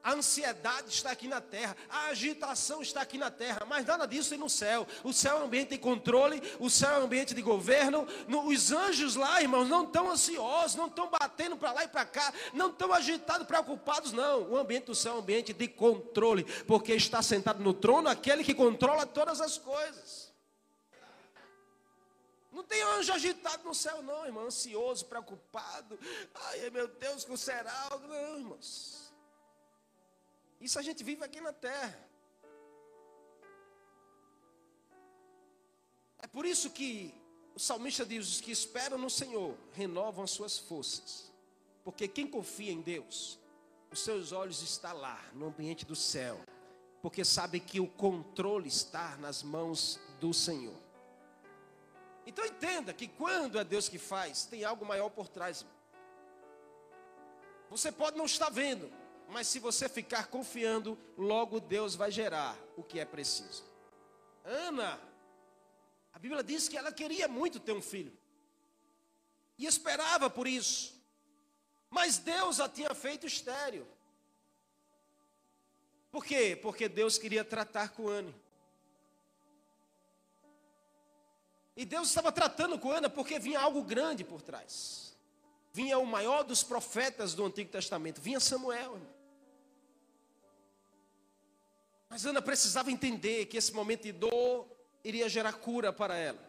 A 0.08 0.14
ansiedade 0.14 0.88
está 0.88 1.12
aqui 1.12 1.28
na 1.28 1.42
terra, 1.42 1.76
a 1.90 2.06
agitação 2.06 2.82
está 2.82 3.02
aqui 3.02 3.18
na 3.18 3.30
terra, 3.30 3.66
mas 3.68 3.86
nada 3.86 4.06
disso 4.06 4.30
tem 4.30 4.40
no 4.40 4.50
céu. 4.50 4.88
O 5.04 5.12
céu 5.12 5.36
é 5.36 5.42
um 5.42 5.44
ambiente 5.48 5.72
de 5.72 5.78
controle, 5.78 6.42
o 6.62 6.70
céu 6.70 6.92
é 6.92 7.00
um 7.00 7.04
ambiente 7.04 7.34
de 7.34 7.42
governo. 7.42 8.08
No, 8.26 8.48
os 8.48 8.72
anjos 8.72 9.18
lá, 9.18 9.42
irmãos, 9.42 9.68
não 9.68 9.84
estão 9.84 10.10
ansiosos, 10.10 10.78
não 10.78 10.88
estão 10.88 11.10
batendo 11.10 11.58
para 11.58 11.74
lá 11.74 11.84
e 11.84 11.90
para 11.90 12.06
cá, 12.06 12.34
não 12.54 12.70
estão 12.70 12.94
agitados, 12.94 13.46
preocupados, 13.46 14.14
não. 14.14 14.50
O 14.52 14.56
ambiente 14.56 14.86
do 14.86 14.96
céu 14.96 15.12
é 15.12 15.16
um 15.18 15.20
ambiente 15.20 15.52
de 15.52 15.68
controle, 15.68 16.46
porque 16.64 16.94
está 16.94 17.22
sentado 17.22 17.62
no 17.62 17.74
trono 17.74 18.08
aquele 18.08 18.46
que 18.46 18.54
controla 18.54 19.06
todas 19.06 19.42
as 19.42 19.58
coisas. 19.58 20.32
Não 22.50 22.64
tem 22.64 22.82
anjo 22.82 23.12
agitado 23.12 23.66
no 23.66 23.76
céu, 23.76 24.02
não, 24.02 24.26
irmão, 24.26 24.46
ansioso, 24.46 25.06
preocupado. 25.06 26.00
Ai, 26.34 26.70
meu 26.70 26.88
Deus, 26.88 27.26
que 27.26 27.38
será? 27.38 27.90
Não, 28.08 28.38
irmãos. 28.38 28.97
Isso 30.60 30.80
a 30.80 30.82
gente 30.82 31.04
vive 31.04 31.24
aqui 31.24 31.40
na 31.40 31.54
terra. 31.54 32.08
É 36.20 36.28
por 36.28 36.46
isso 36.46 36.70
que 36.70 37.14
o 37.56 37.60
salmista 37.60 38.06
diz: 38.06 38.28
os 38.28 38.42
que 38.42 38.52
esperam 38.52 38.98
no 38.98 39.10
Senhor 39.10 39.58
renovam 39.74 40.24
as 40.24 40.32
suas 40.32 40.58
forças. 40.58 41.32
Porque 41.84 42.08
quem 42.08 42.28
confia 42.28 42.72
em 42.72 42.82
Deus, 42.82 43.40
os 43.92 44.04
seus 44.04 44.32
olhos 44.32 44.62
estão 44.62 44.98
lá, 44.98 45.24
no 45.34 45.48
ambiente 45.48 45.86
do 45.86 45.96
céu. 45.96 46.40
Porque 47.02 47.24
sabe 47.24 47.60
que 47.60 47.80
o 47.80 47.88
controle 47.88 48.68
está 48.68 49.16
nas 49.18 49.42
mãos 49.44 50.00
do 50.20 50.34
Senhor. 50.34 50.76
Então 52.26 52.46
entenda 52.46 52.94
que 52.94 53.08
quando 53.08 53.58
é 53.58 53.64
Deus 53.64 53.88
que 53.88 53.98
faz, 53.98 54.46
tem 54.46 54.66
algo 54.66 54.86
maior 54.86 55.10
por 55.10 55.30
trás. 55.30 55.66
Você 57.70 57.92
pode 57.92 58.18
não 58.18 58.26
estar 58.26 58.50
vendo, 58.50 58.92
mas 59.30 59.48
se 59.48 59.60
você 59.60 59.90
ficar 59.90 60.28
confiando, 60.28 60.98
logo 61.18 61.60
Deus 61.60 61.96
vai 61.96 62.10
gerar 62.12 62.58
o 62.76 62.84
que 62.84 63.00
é 63.00 63.06
preciso. 63.06 63.64
Ana, 64.44 65.00
a 66.14 66.20
Bíblia 66.20 66.44
diz 66.44 66.70
que 66.70 66.78
ela 66.78 66.92
queria 66.92 67.28
muito 67.28 67.60
ter 67.60 67.74
um 67.74 67.82
filho. 67.82 68.16
E 69.58 69.66
esperava 69.66 70.30
por 70.30 70.48
isso. 70.48 70.96
Mas 71.90 72.18
Deus 72.18 72.60
a 72.60 72.70
tinha 72.70 72.94
feito 72.96 73.28
estéreo. 73.28 73.88
Por 76.10 76.24
quê? 76.24 76.58
Porque 76.62 76.88
Deus 76.88 77.18
queria 77.18 77.44
tratar 77.44 77.90
com 77.90 78.08
Ana. 78.08 78.34
E 81.76 81.86
Deus 81.86 82.08
estava 82.08 82.32
tratando 82.32 82.80
com 82.80 82.92
Ana 82.92 83.10
porque 83.10 83.38
vinha 83.38 83.60
algo 83.60 83.84
grande 83.84 84.24
por 84.24 84.42
trás. 84.42 85.16
Vinha 85.74 86.00
o 86.00 86.06
maior 86.06 86.44
dos 86.44 86.64
profetas 86.64 87.36
do 87.36 87.46
Antigo 87.46 87.70
Testamento, 87.70 88.20
vinha 88.20 88.40
Samuel. 88.40 88.96
Irmão. 88.96 89.17
Mas 92.10 92.26
Ana 92.26 92.42
precisava 92.42 92.92
entender 92.92 93.46
que 93.46 93.58
esse 93.58 93.74
momento 93.74 94.04
de 94.04 94.12
dor 94.12 94.68
iria 95.04 95.28
gerar 95.28 95.54
cura 95.54 95.92
para 95.92 96.18
ela. 96.18 96.48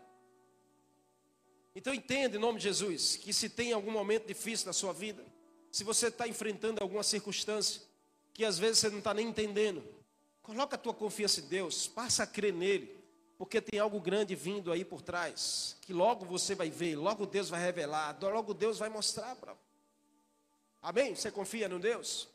Então 1.74 1.94
entenda 1.94 2.36
em 2.36 2.40
nome 2.40 2.58
de 2.58 2.64
Jesus 2.64 3.16
que 3.16 3.32
se 3.32 3.48
tem 3.48 3.72
algum 3.72 3.90
momento 3.90 4.26
difícil 4.26 4.66
na 4.66 4.72
sua 4.72 4.92
vida, 4.92 5.24
se 5.70 5.84
você 5.84 6.08
está 6.08 6.26
enfrentando 6.26 6.82
alguma 6.82 7.02
circunstância 7.02 7.82
que 8.34 8.44
às 8.44 8.58
vezes 8.58 8.78
você 8.78 8.90
não 8.90 8.98
está 8.98 9.12
nem 9.12 9.28
entendendo, 9.28 9.84
coloca 10.42 10.76
a 10.76 10.78
tua 10.78 10.94
confiança 10.94 11.40
em 11.40 11.48
Deus, 11.48 11.86
passa 11.86 12.22
a 12.22 12.26
crer 12.26 12.52
nele, 12.52 12.96
porque 13.36 13.60
tem 13.60 13.78
algo 13.78 14.00
grande 14.00 14.34
vindo 14.34 14.72
aí 14.72 14.84
por 14.84 15.02
trás, 15.02 15.76
que 15.80 15.92
logo 15.92 16.24
você 16.24 16.54
vai 16.54 16.70
ver, 16.70 16.96
logo 16.96 17.26
Deus 17.26 17.48
vai 17.48 17.60
revelar, 17.60 18.16
logo 18.20 18.54
Deus 18.54 18.78
vai 18.78 18.88
mostrar 18.88 19.34
para. 19.36 19.56
Amém? 20.80 21.14
Você 21.14 21.30
confia 21.30 21.68
no 21.68 21.78
Deus? 21.78 22.28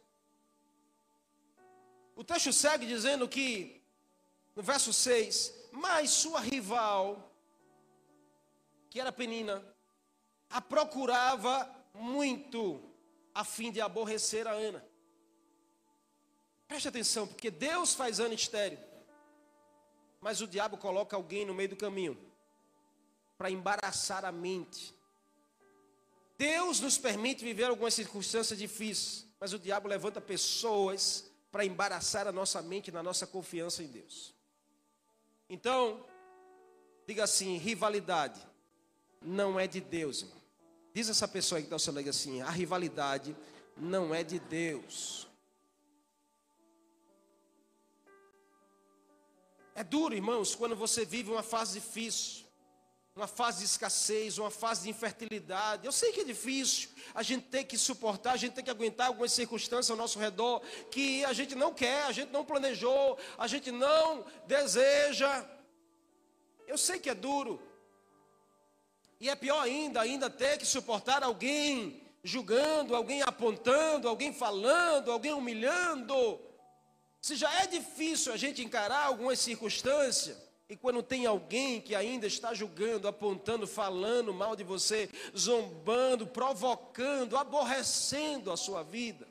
O 2.16 2.24
texto 2.24 2.54
segue 2.54 2.86
dizendo 2.86 3.28
que, 3.28 3.82
no 4.56 4.62
verso 4.62 4.94
6, 4.94 5.54
mas 5.72 6.12
sua 6.12 6.40
rival, 6.40 7.32
que 8.90 9.00
era 9.00 9.12
Penina, 9.12 9.64
a 10.50 10.62
procurava 10.62 11.70
muito 11.94 12.80
a 13.34 13.44
fim 13.44 13.72
de 13.72 13.82
aborrecer 13.82 14.48
a 14.48 14.52
Ana. 14.52 14.86
Preste 16.68 16.88
atenção, 16.88 17.28
porque 17.28 17.50
Deus 17.50 17.96
faz 17.96 18.20
Ana 18.20 18.36
estéreo, 18.36 18.80
mas 20.22 20.42
o 20.42 20.48
diabo 20.48 20.78
coloca 20.78 21.16
alguém 21.16 21.46
no 21.46 21.54
meio 21.54 21.70
do 21.70 21.76
caminho 21.76 22.18
para 23.38 23.50
embaraçar 23.50 24.24
a 24.24 24.32
mente. 24.32 24.96
Deus 26.38 26.80
nos 26.80 26.98
permite 26.98 27.44
viver 27.44 27.66
algumas 27.66 27.96
circunstâncias 27.96 28.58
difíceis, 28.58 29.28
mas 29.40 29.54
o 29.54 29.60
diabo 29.60 29.88
levanta 29.88 30.22
pessoas 30.22 31.33
para 31.54 31.64
embaraçar 31.64 32.28
a 32.28 32.32
nossa 32.32 32.64
mente 32.64 32.92
na 32.92 33.04
nossa 33.04 33.28
confiança 33.28 33.84
em 33.84 33.88
Deus. 33.88 34.34
Então, 35.48 36.04
diga 37.06 37.26
assim: 37.26 37.58
rivalidade 37.58 38.42
não 39.22 39.60
é 39.60 39.68
de 39.68 39.80
Deus, 39.80 40.24
irmão. 40.24 40.42
Diz 40.96 41.10
essa 41.10 41.28
pessoa 41.28 41.62
que 41.62 41.68
está 41.68 41.76
ao 41.76 41.80
seu 41.80 41.94
lado 41.94 42.10
assim: 42.10 42.42
a 42.42 42.50
rivalidade 42.50 43.38
não 43.78 44.16
é 44.16 44.24
de 44.24 44.40
Deus. 44.40 45.28
É 49.76 49.84
duro, 49.84 50.16
irmãos, 50.16 50.56
quando 50.56 50.76
você 50.76 51.06
vive 51.06 51.30
uma 51.30 51.44
fase 51.44 51.80
difícil. 51.80 52.43
Uma 53.16 53.28
fase 53.28 53.60
de 53.60 53.66
escassez, 53.66 54.40
uma 54.40 54.50
fase 54.50 54.84
de 54.84 54.90
infertilidade. 54.90 55.86
Eu 55.86 55.92
sei 55.92 56.12
que 56.12 56.22
é 56.22 56.24
difícil, 56.24 56.90
a 57.14 57.22
gente 57.22 57.46
tem 57.46 57.64
que 57.64 57.78
suportar, 57.78 58.32
a 58.34 58.38
gente 58.38 58.54
tem 58.54 58.64
que 58.64 58.72
aguentar 58.72 59.08
algumas 59.08 59.32
circunstâncias 59.32 59.92
ao 59.92 59.98
nosso 59.98 60.18
redor 60.18 60.62
que 60.90 61.24
a 61.26 61.32
gente 61.32 61.54
não 61.54 61.74
quer, 61.74 62.04
a 62.06 62.12
gente 62.12 62.32
não 62.32 62.44
planejou, 62.44 63.18
a 63.38 63.46
gente 63.46 63.72
não 63.72 64.26
deseja. 64.48 65.46
Eu 66.68 66.78
sei 66.78 67.00
que 67.00 67.10
é 67.10 67.14
duro. 67.14 67.62
E 69.20 69.30
é 69.30 69.36
pior 69.36 69.62
ainda, 69.62 70.02
ainda 70.02 70.30
ter 70.30 70.58
que 70.58 70.66
suportar 70.66 71.24
alguém 71.24 72.02
julgando, 72.24 72.96
alguém 72.96 73.22
apontando, 73.22 74.08
alguém 74.08 74.34
falando, 74.34 75.12
alguém 75.12 75.34
humilhando. 75.34 76.42
Se 77.22 77.36
já 77.36 77.62
é 77.62 77.68
difícil 77.68 78.34
a 78.34 78.38
gente 78.38 78.64
encarar 78.64 79.06
algumas 79.06 79.40
circunstâncias, 79.40 80.36
e 80.74 80.76
quando 80.76 81.04
tem 81.04 81.28
alguém 81.28 81.80
que 81.80 81.94
ainda 81.94 82.26
está 82.26 82.52
julgando, 82.52 83.08
apontando, 83.08 83.68
falando 83.68 84.34
mal 84.34 84.56
de 84.56 84.64
você, 84.64 85.08
zombando, 85.38 86.26
provocando, 86.26 87.38
aborrecendo 87.38 88.52
a 88.52 88.58
sua 88.58 88.82
vida. 88.82 89.28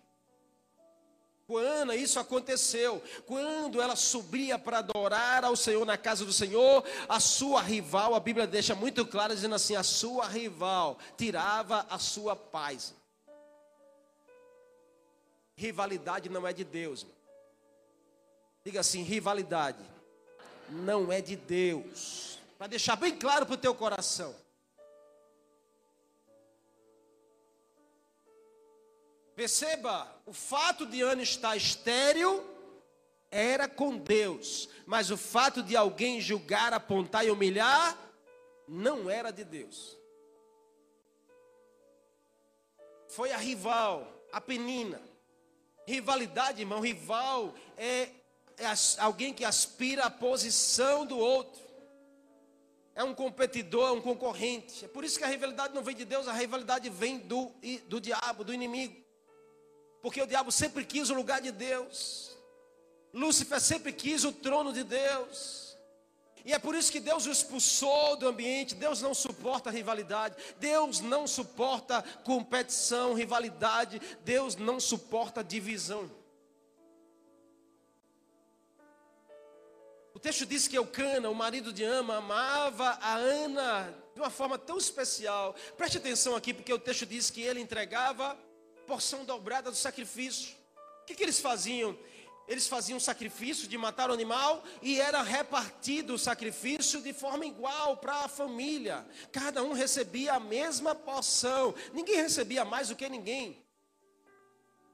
Ana, 1.54 1.96
isso 1.96 2.20
aconteceu. 2.20 3.02
Quando 3.26 3.82
ela 3.82 3.96
subia 3.96 4.56
para 4.56 4.78
adorar 4.78 5.44
ao 5.44 5.56
Senhor 5.56 5.84
na 5.84 5.98
casa 5.98 6.24
do 6.24 6.32
Senhor, 6.32 6.84
a 7.08 7.18
sua 7.18 7.60
rival, 7.60 8.14
a 8.14 8.20
Bíblia 8.20 8.46
deixa 8.46 8.76
muito 8.76 9.04
claro, 9.04 9.34
dizendo 9.34 9.56
assim: 9.56 9.74
a 9.74 9.82
sua 9.82 10.28
rival 10.28 10.96
tirava 11.18 11.84
a 11.90 11.98
sua 11.98 12.36
paz. 12.36 12.94
Rivalidade 15.56 16.28
não 16.28 16.46
é 16.46 16.52
de 16.52 16.62
Deus. 16.62 17.04
Diga 18.64 18.78
assim: 18.78 19.02
rivalidade 19.02 19.91
não 20.72 21.12
é 21.12 21.20
de 21.20 21.36
Deus. 21.36 22.38
Para 22.58 22.66
deixar 22.68 22.96
bem 22.96 23.16
claro 23.16 23.44
para 23.44 23.54
o 23.54 23.58
teu 23.58 23.74
coração. 23.74 24.34
Perceba, 29.34 30.06
o 30.26 30.32
fato 30.32 30.86
de 30.86 31.00
Ana 31.00 31.22
estar 31.22 31.56
estéril 31.56 32.44
era 33.30 33.66
com 33.66 33.96
Deus, 33.96 34.68
mas 34.86 35.10
o 35.10 35.16
fato 35.16 35.62
de 35.62 35.74
alguém 35.74 36.20
julgar, 36.20 36.72
apontar 36.72 37.26
e 37.26 37.30
humilhar 37.30 37.98
não 38.68 39.08
era 39.08 39.30
de 39.30 39.42
Deus. 39.42 39.98
Foi 43.08 43.32
a 43.32 43.38
rival, 43.38 44.06
a 44.32 44.40
penina. 44.40 45.00
Rivalidade, 45.86 46.60
irmão, 46.60 46.80
rival 46.80 47.54
é 47.76 48.10
é 48.58 48.66
alguém 48.98 49.32
que 49.32 49.44
aspira 49.44 50.04
à 50.04 50.10
posição 50.10 51.04
do 51.06 51.18
outro. 51.18 51.62
É 52.94 53.02
um 53.02 53.14
competidor, 53.14 53.88
é 53.88 53.92
um 53.92 54.00
concorrente. 54.00 54.84
É 54.84 54.88
por 54.88 55.04
isso 55.04 55.18
que 55.18 55.24
a 55.24 55.28
rivalidade 55.28 55.74
não 55.74 55.82
vem 55.82 55.96
de 55.96 56.04
Deus, 56.04 56.28
a 56.28 56.32
rivalidade 56.32 56.90
vem 56.90 57.18
do, 57.18 57.50
do 57.88 58.00
diabo, 58.00 58.44
do 58.44 58.52
inimigo. 58.52 59.02
Porque 60.02 60.20
o 60.20 60.26
diabo 60.26 60.52
sempre 60.52 60.84
quis 60.84 61.08
o 61.10 61.14
lugar 61.14 61.40
de 61.40 61.52
Deus. 61.52 62.36
Lúcifer 63.14 63.60
sempre 63.60 63.92
quis 63.92 64.24
o 64.24 64.32
trono 64.32 64.72
de 64.72 64.84
Deus. 64.84 65.76
E 66.44 66.52
é 66.52 66.58
por 66.58 66.74
isso 66.74 66.90
que 66.90 66.98
Deus 66.98 67.24
o 67.26 67.30
expulsou 67.30 68.16
do 68.16 68.26
ambiente. 68.26 68.74
Deus 68.74 69.00
não 69.00 69.14
suporta 69.14 69.70
rivalidade. 69.70 70.36
Deus 70.58 71.00
não 71.00 71.26
suporta 71.26 72.02
competição, 72.24 73.14
rivalidade. 73.14 74.00
Deus 74.24 74.56
não 74.56 74.80
suporta 74.80 75.44
divisão. 75.44 76.10
Texto 80.22 80.46
diz 80.46 80.68
que 80.68 80.78
Eucana, 80.78 81.28
o 81.28 81.34
marido 81.34 81.72
de 81.72 81.82
Ama, 81.82 82.18
amava 82.18 82.96
a 83.02 83.14
Ana 83.14 83.92
de 84.14 84.20
uma 84.20 84.30
forma 84.30 84.56
tão 84.56 84.78
especial. 84.78 85.54
Preste 85.76 85.98
atenção 85.98 86.36
aqui, 86.36 86.54
porque 86.54 86.72
o 86.72 86.78
texto 86.78 87.04
diz 87.04 87.28
que 87.28 87.42
ele 87.42 87.60
entregava 87.60 88.38
porção 88.86 89.24
dobrada 89.24 89.68
do 89.68 89.76
sacrifício. 89.76 90.54
O 91.02 91.06
que, 91.06 91.16
que 91.16 91.22
eles 91.24 91.40
faziam? 91.40 91.98
Eles 92.46 92.68
faziam 92.68 93.00
sacrifício 93.00 93.66
de 93.66 93.76
matar 93.76 94.10
o 94.10 94.12
animal 94.12 94.62
e 94.80 95.00
era 95.00 95.22
repartido 95.22 96.14
o 96.14 96.18
sacrifício 96.18 97.00
de 97.00 97.12
forma 97.12 97.44
igual 97.44 97.96
para 97.96 98.24
a 98.24 98.28
família. 98.28 99.04
Cada 99.32 99.62
um 99.62 99.72
recebia 99.72 100.34
a 100.34 100.40
mesma 100.40 100.94
porção. 100.94 101.74
Ninguém 101.92 102.16
recebia 102.16 102.64
mais 102.64 102.88
do 102.88 102.96
que 102.96 103.08
ninguém 103.08 103.61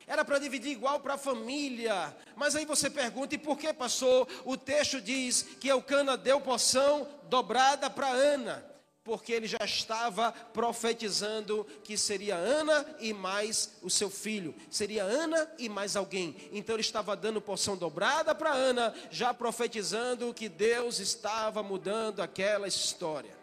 era 0.09 0.25
para 0.25 0.39
dividir 0.39 0.73
igual 0.73 0.99
para 1.01 1.15
a 1.15 1.19
família. 1.19 2.17
Mas 2.35 2.57
aí 2.57 2.65
você 2.65 2.89
pergunta: 2.89 3.35
e 3.35 3.39
por 3.39 3.59
que, 3.59 3.73
pastor? 3.73 4.27
O 4.45 4.57
texto 4.57 5.01
diz 5.01 5.43
que 5.61 5.69
Eucana 5.69 6.17
deu 6.17 6.41
porção 6.41 7.07
dobrada 7.25 7.91
para 7.91 8.09
Ana. 8.09 8.65
Porque 9.05 9.33
ele 9.33 9.47
já 9.47 9.65
estava 9.65 10.33
profetizando 10.33 11.67
que 11.83 11.97
seria 11.97 12.37
Ana 12.37 12.85
e 13.01 13.15
mais 13.15 13.79
o 13.81 13.89
seu 13.89 14.11
filho, 14.11 14.55
seria 14.71 15.03
Ana 15.03 15.51
e 15.59 15.67
mais 15.67 15.97
alguém. 15.97 16.37
Então 16.53 16.75
ele 16.75 16.83
estava 16.83 17.17
dando 17.17 17.41
porção 17.41 17.75
dobrada 17.75 18.35
para 18.35 18.53
Ana, 18.53 18.95
já 19.11 19.33
profetizando 19.33 20.35
que 20.35 20.47
Deus 20.47 20.99
estava 20.99 21.63
mudando 21.63 22.21
aquela 22.21 22.69
história. 22.69 23.35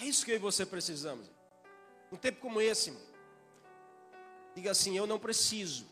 É 0.00 0.04
isso 0.06 0.24
que 0.24 0.30
eu 0.30 0.36
e 0.36 0.38
você 0.38 0.64
precisamos. 0.64 1.26
Um 2.10 2.16
tempo 2.16 2.40
como 2.40 2.58
esse, 2.58 2.88
irmão. 2.88 3.07
Diga 4.58 4.72
assim: 4.72 4.98
Eu 4.98 5.06
não 5.06 5.20
preciso 5.20 5.86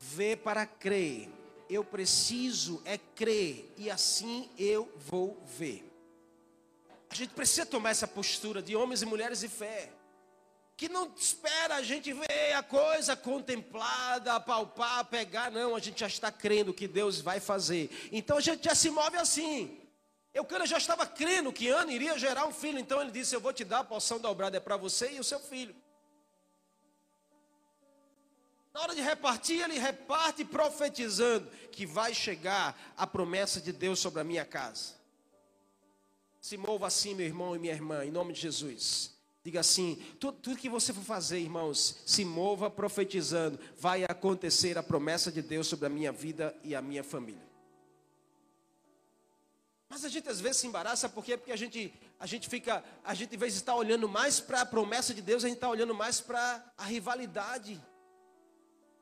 ver 0.00 0.38
para 0.38 0.66
crer. 0.66 1.28
Eu 1.70 1.84
preciso 1.84 2.82
é 2.84 2.98
crer 2.98 3.72
e 3.76 3.88
assim 3.88 4.50
eu 4.58 4.92
vou 4.96 5.40
ver. 5.46 5.88
A 7.08 7.14
gente 7.14 7.32
precisa 7.34 7.64
tomar 7.64 7.90
essa 7.90 8.08
postura 8.08 8.60
de 8.60 8.74
homens 8.74 9.00
e 9.02 9.06
mulheres 9.06 9.40
de 9.40 9.48
fé. 9.48 9.92
Que 10.76 10.88
não 10.88 11.12
espera 11.16 11.76
a 11.76 11.82
gente 11.82 12.12
ver 12.12 12.52
a 12.54 12.64
coisa 12.64 13.14
contemplada, 13.14 14.34
apalpar, 14.34 15.04
pegar, 15.04 15.48
não, 15.52 15.76
a 15.76 15.78
gente 15.78 16.00
já 16.00 16.08
está 16.08 16.32
crendo 16.32 16.74
que 16.74 16.88
Deus 16.88 17.20
vai 17.20 17.38
fazer. 17.38 17.90
Então 18.10 18.38
a 18.38 18.40
gente 18.40 18.64
já 18.64 18.74
se 18.74 18.90
move 18.90 19.16
assim. 19.16 19.78
Eucana 20.34 20.66
já 20.66 20.78
estava 20.78 21.06
crendo 21.06 21.52
que 21.52 21.68
Ana 21.68 21.92
iria 21.92 22.18
gerar 22.18 22.44
um 22.44 22.52
filho, 22.52 22.80
então 22.80 23.00
ele 23.00 23.12
disse: 23.12 23.36
Eu 23.36 23.40
vou 23.40 23.52
te 23.52 23.64
dar 23.64 23.80
a 23.80 23.84
porção 23.84 24.18
dobrada, 24.18 24.56
é 24.56 24.60
para 24.60 24.76
você 24.76 25.12
e 25.12 25.20
o 25.20 25.24
seu 25.24 25.38
filho. 25.38 25.76
Na 28.78 28.84
hora 28.84 28.94
de 28.94 29.00
repartir, 29.02 29.60
ele 29.60 29.76
reparte 29.76 30.44
profetizando 30.44 31.50
que 31.72 31.84
vai 31.84 32.14
chegar 32.14 32.80
a 32.96 33.08
promessa 33.08 33.60
de 33.60 33.72
Deus 33.72 33.98
sobre 33.98 34.20
a 34.20 34.24
minha 34.24 34.44
casa. 34.44 34.94
Se 36.40 36.56
mova 36.56 36.86
assim, 36.86 37.12
meu 37.12 37.26
irmão 37.26 37.56
e 37.56 37.58
minha 37.58 37.72
irmã, 37.72 38.04
em 38.04 38.12
nome 38.12 38.32
de 38.32 38.40
Jesus. 38.40 39.12
Diga 39.42 39.58
assim: 39.58 39.96
tudo, 40.20 40.38
tudo, 40.38 40.56
que 40.56 40.68
você 40.68 40.92
for 40.92 41.02
fazer, 41.02 41.40
irmãos, 41.40 41.96
se 42.06 42.24
mova 42.24 42.70
profetizando, 42.70 43.58
vai 43.76 44.04
acontecer 44.04 44.78
a 44.78 44.82
promessa 44.82 45.32
de 45.32 45.42
Deus 45.42 45.66
sobre 45.66 45.86
a 45.86 45.90
minha 45.90 46.12
vida 46.12 46.56
e 46.62 46.72
a 46.72 46.80
minha 46.80 47.02
família. 47.02 47.48
Mas 49.88 50.04
a 50.04 50.08
gente 50.08 50.28
às 50.28 50.40
vezes 50.40 50.58
se 50.58 50.68
embaraça 50.68 51.08
porque 51.08 51.36
porque 51.36 51.50
a 51.50 51.56
gente 51.56 51.92
a 52.20 52.26
gente 52.26 52.48
fica 52.48 52.84
a 53.02 53.12
gente 53.12 53.34
em 53.34 53.38
vez 53.38 53.54
de 53.54 53.58
estar 53.58 53.74
olhando 53.74 54.08
mais 54.08 54.38
para 54.38 54.60
a 54.60 54.66
promessa 54.66 55.12
de 55.12 55.20
Deus, 55.20 55.42
a 55.42 55.48
gente 55.48 55.56
está 55.56 55.68
olhando 55.68 55.96
mais 55.96 56.20
para 56.20 56.64
a 56.78 56.84
rivalidade. 56.84 57.82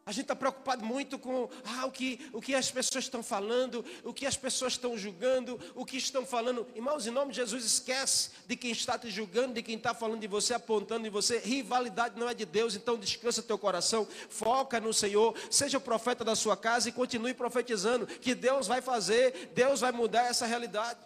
A 0.09 0.13
gente 0.13 0.23
está 0.23 0.37
preocupado 0.37 0.85
muito 0.85 1.19
com 1.19 1.51
ah, 1.65 1.85
o, 1.85 1.91
que, 1.91 2.31
o 2.33 2.41
que 2.41 2.55
as 2.55 2.71
pessoas 2.71 3.07
estão 3.07 3.25
falando, 3.25 3.85
o 4.05 4.15
que 4.15 4.25
as 4.25 4.37
pessoas 4.37 4.75
estão 4.75 4.97
julgando, 4.97 5.59
o 5.75 5.85
que 5.85 5.97
estão 5.97 6.25
falando. 6.25 6.65
Irmãos, 6.77 7.09
em 7.09 7.11
nome 7.11 7.33
de 7.33 7.39
Jesus, 7.39 7.65
esquece 7.65 8.31
de 8.47 8.55
quem 8.55 8.71
está 8.71 8.97
te 8.97 9.11
julgando, 9.11 9.55
de 9.55 9.65
quem 9.65 9.77
está 9.77 9.93
falando 9.93 10.21
de 10.21 10.29
você, 10.29 10.55
apontando 10.55 11.09
em 11.09 11.11
você. 11.11 11.39
Rivalidade 11.41 12.17
não 12.21 12.29
é 12.29 12.35
de 12.35 12.45
Deus, 12.45 12.77
então 12.77 12.97
descansa 12.97 13.43
teu 13.43 13.59
coração, 13.59 14.07
foca 14.29 14.79
no 14.79 14.95
Senhor, 14.95 15.37
seja 15.51 15.79
o 15.79 15.81
profeta 15.81 16.25
da 16.25 16.37
sua 16.37 16.57
casa 16.57 16.89
e 16.89 16.93
continue 16.93 17.35
profetizando 17.35 18.07
que 18.07 18.33
Deus 18.33 18.69
vai 18.69 18.81
fazer, 18.81 19.51
Deus 19.57 19.81
vai 19.81 19.91
mudar 19.91 20.27
essa 20.27 20.47
realidade. 20.47 21.01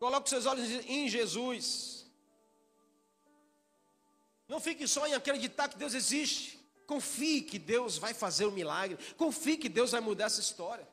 Coloque 0.00 0.28
seus 0.28 0.46
olhos 0.46 0.68
em 0.88 1.08
Jesus. 1.08 1.99
Não 4.50 4.58
fique 4.58 4.88
só 4.88 5.06
em 5.06 5.14
acreditar 5.14 5.68
que 5.68 5.78
Deus 5.78 5.94
existe. 5.94 6.58
Confie 6.84 7.40
que 7.40 7.56
Deus 7.56 7.96
vai 7.96 8.12
fazer 8.12 8.46
o 8.46 8.48
um 8.48 8.52
milagre. 8.52 8.98
Confie 9.16 9.56
que 9.56 9.68
Deus 9.68 9.92
vai 9.92 10.00
mudar 10.00 10.24
essa 10.24 10.40
história. 10.40 10.88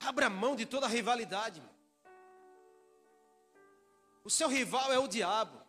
Abra 0.00 0.28
mão 0.28 0.56
de 0.56 0.66
toda 0.66 0.86
a 0.86 0.88
rivalidade. 0.88 1.62
O 4.24 4.30
seu 4.30 4.48
rival 4.48 4.92
é 4.92 4.98
o 4.98 5.06
diabo. 5.06 5.62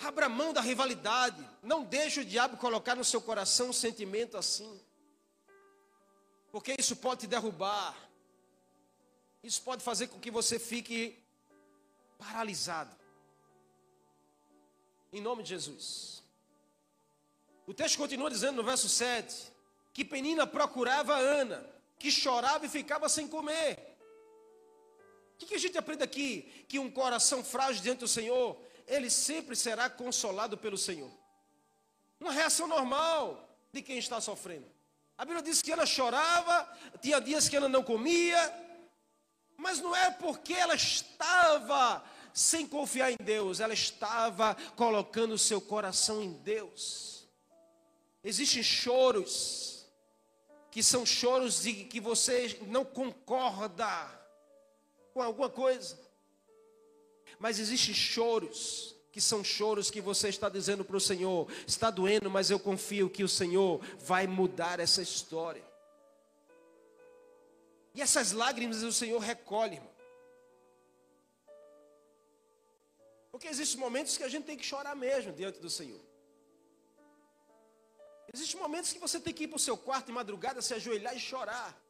Abra 0.00 0.28
mão 0.28 0.52
da 0.52 0.60
rivalidade. 0.60 1.48
Não 1.62 1.84
deixe 1.84 2.18
o 2.18 2.24
diabo 2.24 2.56
colocar 2.56 2.96
no 2.96 3.04
seu 3.04 3.20
coração 3.22 3.68
um 3.68 3.72
sentimento 3.72 4.36
assim. 4.36 4.80
Porque 6.50 6.74
isso 6.76 6.96
pode 6.96 7.20
te 7.20 7.26
derrubar. 7.28 8.03
Isso 9.44 9.60
pode 9.60 9.84
fazer 9.84 10.06
com 10.06 10.18
que 10.18 10.30
você 10.30 10.58
fique 10.58 11.22
paralisado. 12.18 12.96
Em 15.12 15.20
nome 15.20 15.42
de 15.42 15.50
Jesus. 15.50 16.24
O 17.66 17.74
texto 17.74 17.98
continua 17.98 18.30
dizendo 18.30 18.56
no 18.56 18.64
verso 18.64 18.88
7: 18.88 19.52
que 19.92 20.02
Penina 20.02 20.46
procurava 20.46 21.14
Ana, 21.14 21.62
que 21.98 22.10
chorava 22.10 22.64
e 22.64 22.70
ficava 22.70 23.06
sem 23.06 23.28
comer. 23.28 23.94
O 25.34 25.36
que, 25.36 25.46
que 25.46 25.54
a 25.56 25.60
gente 25.60 25.76
aprende 25.76 26.02
aqui? 26.02 26.64
Que 26.66 26.78
um 26.78 26.90
coração 26.90 27.44
frágil 27.44 27.82
diante 27.82 27.98
do 27.98 28.08
Senhor, 28.08 28.58
ele 28.86 29.10
sempre 29.10 29.54
será 29.54 29.90
consolado 29.90 30.56
pelo 30.56 30.78
Senhor. 30.78 31.10
Uma 32.18 32.32
reação 32.32 32.66
normal 32.66 33.46
de 33.70 33.82
quem 33.82 33.98
está 33.98 34.22
sofrendo. 34.22 34.72
A 35.18 35.24
Bíblia 35.26 35.42
diz 35.42 35.60
que 35.60 35.70
Ana 35.70 35.84
chorava, 35.84 36.66
tinha 37.02 37.20
dias 37.20 37.46
que 37.46 37.56
Ana 37.56 37.68
não 37.68 37.84
comia, 37.84 38.63
mas 39.56 39.80
não 39.80 39.94
é 39.94 40.10
porque 40.10 40.52
ela 40.52 40.74
estava 40.74 42.04
sem 42.32 42.66
confiar 42.66 43.12
em 43.12 43.16
Deus, 43.16 43.60
ela 43.60 43.74
estava 43.74 44.56
colocando 44.76 45.34
o 45.34 45.38
seu 45.38 45.60
coração 45.60 46.20
em 46.20 46.32
Deus. 46.32 47.28
Existem 48.22 48.62
choros, 48.62 49.86
que 50.70 50.82
são 50.82 51.06
choros 51.06 51.62
de 51.62 51.84
que 51.84 52.00
você 52.00 52.58
não 52.66 52.84
concorda 52.84 53.86
com 55.12 55.22
alguma 55.22 55.48
coisa, 55.48 55.98
mas 57.38 57.58
existem 57.58 57.94
choros 57.94 58.94
que 59.12 59.20
são 59.20 59.44
choros 59.44 59.92
que 59.92 60.00
você 60.00 60.28
está 60.28 60.48
dizendo 60.48 60.84
para 60.84 60.96
o 60.96 61.00
Senhor: 61.00 61.46
está 61.68 61.88
doendo, 61.88 62.28
mas 62.28 62.50
eu 62.50 62.58
confio 62.58 63.08
que 63.08 63.22
o 63.22 63.28
Senhor 63.28 63.80
vai 64.00 64.26
mudar 64.26 64.80
essa 64.80 65.00
história. 65.00 65.62
E 67.94 68.02
essas 68.02 68.32
lágrimas 68.32 68.82
o 68.82 68.92
Senhor 68.92 69.20
recolhe, 69.20 69.76
irmão. 69.76 69.94
Porque 73.30 73.46
existem 73.48 73.78
momentos 73.78 74.16
que 74.16 74.24
a 74.24 74.28
gente 74.28 74.44
tem 74.44 74.56
que 74.56 74.64
chorar 74.64 74.94
mesmo 74.96 75.32
diante 75.32 75.60
do 75.60 75.70
Senhor. 75.70 76.00
Existem 78.32 78.60
momentos 78.60 78.92
que 78.92 78.98
você 78.98 79.20
tem 79.20 79.32
que 79.32 79.44
ir 79.44 79.48
para 79.48 79.56
o 79.56 79.60
seu 79.60 79.76
quarto 79.76 80.06
de 80.06 80.12
madrugada, 80.12 80.60
se 80.60 80.74
ajoelhar 80.74 81.16
e 81.16 81.20
chorar. 81.20 81.80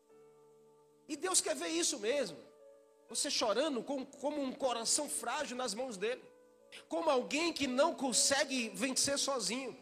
E 1.09 1.17
Deus 1.17 1.41
quer 1.41 1.55
ver 1.55 1.69
isso 1.69 1.99
mesmo. 1.99 2.39
Você 3.09 3.31
chorando 3.31 3.83
como, 3.83 4.07
como 4.07 4.43
um 4.43 4.53
coração 4.53 5.09
frágil 5.09 5.57
nas 5.57 5.73
mãos 5.73 5.97
dele. 5.97 6.23
Como 6.89 7.09
alguém 7.09 7.53
que 7.53 7.67
não 7.67 7.95
consegue 7.95 8.71
vencer 8.71 9.19
sozinho. 9.19 9.75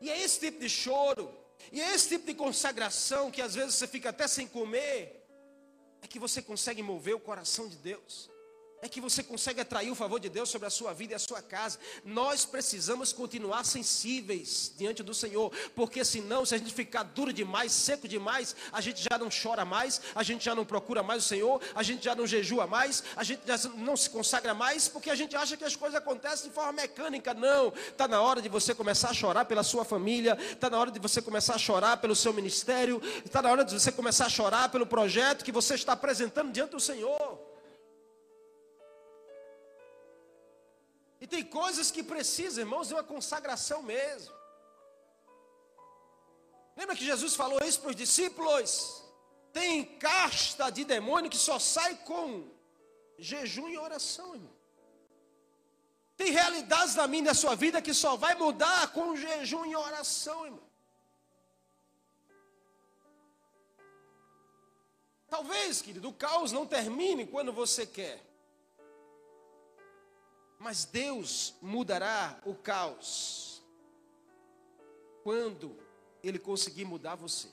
E 0.00 0.10
é 0.10 0.20
esse 0.20 0.40
tipo 0.40 0.58
de 0.60 0.68
choro, 0.68 1.32
e 1.72 1.80
é 1.80 1.94
esse 1.94 2.08
tipo 2.08 2.26
de 2.26 2.34
consagração 2.34 3.30
que 3.30 3.42
às 3.42 3.54
vezes 3.54 3.74
você 3.74 3.86
fica 3.86 4.10
até 4.10 4.26
sem 4.26 4.46
comer, 4.46 5.24
é 6.02 6.06
que 6.06 6.18
você 6.18 6.42
consegue 6.42 6.82
mover 6.82 7.14
o 7.14 7.20
coração 7.20 7.68
de 7.68 7.76
Deus 7.76 8.33
é 8.84 8.88
que 8.88 9.00
você 9.00 9.22
consegue 9.22 9.62
atrair 9.62 9.90
o 9.90 9.94
favor 9.94 10.20
de 10.20 10.28
Deus 10.28 10.50
sobre 10.50 10.66
a 10.66 10.70
sua 10.70 10.92
vida 10.92 11.14
e 11.14 11.16
a 11.16 11.18
sua 11.18 11.40
casa. 11.40 11.78
Nós 12.04 12.44
precisamos 12.44 13.14
continuar 13.14 13.64
sensíveis 13.64 14.74
diante 14.76 15.02
do 15.02 15.14
Senhor, 15.14 15.50
porque 15.74 16.04
senão, 16.04 16.44
se 16.44 16.54
a 16.54 16.58
gente 16.58 16.72
ficar 16.72 17.02
duro 17.02 17.32
demais, 17.32 17.72
seco 17.72 18.06
demais, 18.06 18.54
a 18.70 18.82
gente 18.82 19.02
já 19.02 19.16
não 19.16 19.30
chora 19.30 19.64
mais, 19.64 20.02
a 20.14 20.22
gente 20.22 20.44
já 20.44 20.54
não 20.54 20.66
procura 20.66 21.02
mais 21.02 21.24
o 21.24 21.26
Senhor, 21.26 21.62
a 21.74 21.82
gente 21.82 22.04
já 22.04 22.14
não 22.14 22.26
jejua 22.26 22.66
mais, 22.66 23.02
a 23.16 23.24
gente 23.24 23.40
já 23.46 23.56
não 23.70 23.96
se 23.96 24.10
consagra 24.10 24.52
mais, 24.52 24.86
porque 24.86 25.08
a 25.08 25.14
gente 25.14 25.34
acha 25.34 25.56
que 25.56 25.64
as 25.64 25.74
coisas 25.74 25.96
acontecem 25.96 26.50
de 26.50 26.54
forma 26.54 26.72
mecânica. 26.72 27.32
Não, 27.32 27.72
está 27.88 28.06
na 28.06 28.20
hora 28.20 28.42
de 28.42 28.50
você 28.50 28.74
começar 28.74 29.08
a 29.08 29.14
chorar 29.14 29.46
pela 29.46 29.62
sua 29.62 29.86
família, 29.86 30.36
está 30.52 30.68
na 30.68 30.78
hora 30.78 30.90
de 30.90 31.00
você 31.00 31.22
começar 31.22 31.54
a 31.54 31.58
chorar 31.58 31.96
pelo 31.96 32.14
seu 32.14 32.34
ministério, 32.34 33.00
está 33.24 33.40
na 33.40 33.50
hora 33.50 33.64
de 33.64 33.72
você 33.72 33.90
começar 33.90 34.26
a 34.26 34.28
chorar 34.28 34.68
pelo 34.68 34.86
projeto 34.86 35.42
que 35.42 35.52
você 35.52 35.74
está 35.74 35.94
apresentando 35.94 36.52
diante 36.52 36.72
do 36.72 36.80
Senhor. 36.80 37.43
E 41.24 41.26
tem 41.26 41.42
coisas 41.42 41.90
que 41.90 42.02
precisam, 42.02 42.64
irmãos, 42.64 42.88
de 42.88 42.92
uma 42.92 43.02
consagração 43.02 43.82
mesmo. 43.82 44.30
Lembra 46.76 46.94
que 46.94 47.10
Jesus 47.12 47.34
falou 47.34 47.58
isso 47.64 47.80
para 47.80 47.92
os 47.92 47.96
discípulos? 47.96 49.02
Tem 49.50 49.86
casta 49.98 50.68
de 50.68 50.84
demônio 50.84 51.30
que 51.30 51.38
só 51.38 51.58
sai 51.58 51.94
com 52.10 52.26
jejum 53.16 53.68
e 53.70 53.78
oração, 53.78 54.34
irmão. 54.34 54.52
Tem 56.14 56.30
realidades 56.30 56.94
na 56.94 57.06
minha 57.06 57.22
e 57.22 57.26
na 57.28 57.34
sua 57.42 57.54
vida 57.56 57.80
que 57.80 57.94
só 57.94 58.16
vai 58.16 58.34
mudar 58.34 58.92
com 58.92 59.16
jejum 59.16 59.64
e 59.64 59.74
oração, 59.74 60.44
irmão. 60.44 60.68
Talvez, 65.26 65.80
querido, 65.80 66.10
o 66.10 66.12
caos 66.12 66.52
não 66.52 66.66
termine 66.66 67.26
quando 67.26 67.50
você 67.50 67.86
quer. 67.86 68.33
Mas 70.64 70.86
Deus 70.86 71.52
mudará 71.60 72.40
o 72.46 72.54
caos 72.54 73.62
quando 75.22 75.76
Ele 76.22 76.38
conseguir 76.38 76.86
mudar 76.86 77.16
você. 77.16 77.48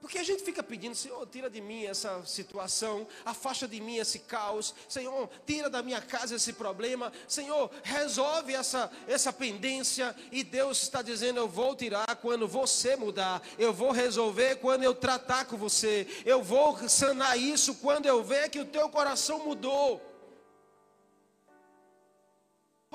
Porque 0.00 0.18
a 0.18 0.24
gente 0.24 0.42
fica 0.42 0.60
pedindo, 0.60 0.96
Senhor, 0.96 1.24
tira 1.28 1.48
de 1.48 1.60
mim 1.60 1.84
essa 1.84 2.26
situação, 2.26 3.06
afasta 3.24 3.68
de 3.68 3.80
mim 3.80 3.98
esse 3.98 4.18
caos, 4.18 4.74
Senhor, 4.88 5.30
tira 5.46 5.70
da 5.70 5.84
minha 5.84 6.00
casa 6.00 6.34
esse 6.34 6.52
problema, 6.52 7.12
Senhor, 7.28 7.70
resolve 7.84 8.52
essa, 8.52 8.90
essa 9.06 9.32
pendência, 9.32 10.16
e 10.32 10.42
Deus 10.42 10.82
está 10.82 11.00
dizendo: 11.00 11.38
Eu 11.38 11.48
vou 11.48 11.76
tirar 11.76 12.16
quando 12.16 12.48
você 12.48 12.96
mudar, 12.96 13.40
eu 13.56 13.72
vou 13.72 13.92
resolver 13.92 14.56
quando 14.56 14.82
eu 14.82 14.96
tratar 14.96 15.44
com 15.44 15.56
você, 15.56 16.08
eu 16.26 16.42
vou 16.42 16.76
sanar 16.88 17.38
isso 17.38 17.76
quando 17.76 18.06
eu 18.06 18.24
ver 18.24 18.50
que 18.50 18.58
o 18.58 18.66
teu 18.66 18.88
coração 18.88 19.44
mudou. 19.44 20.11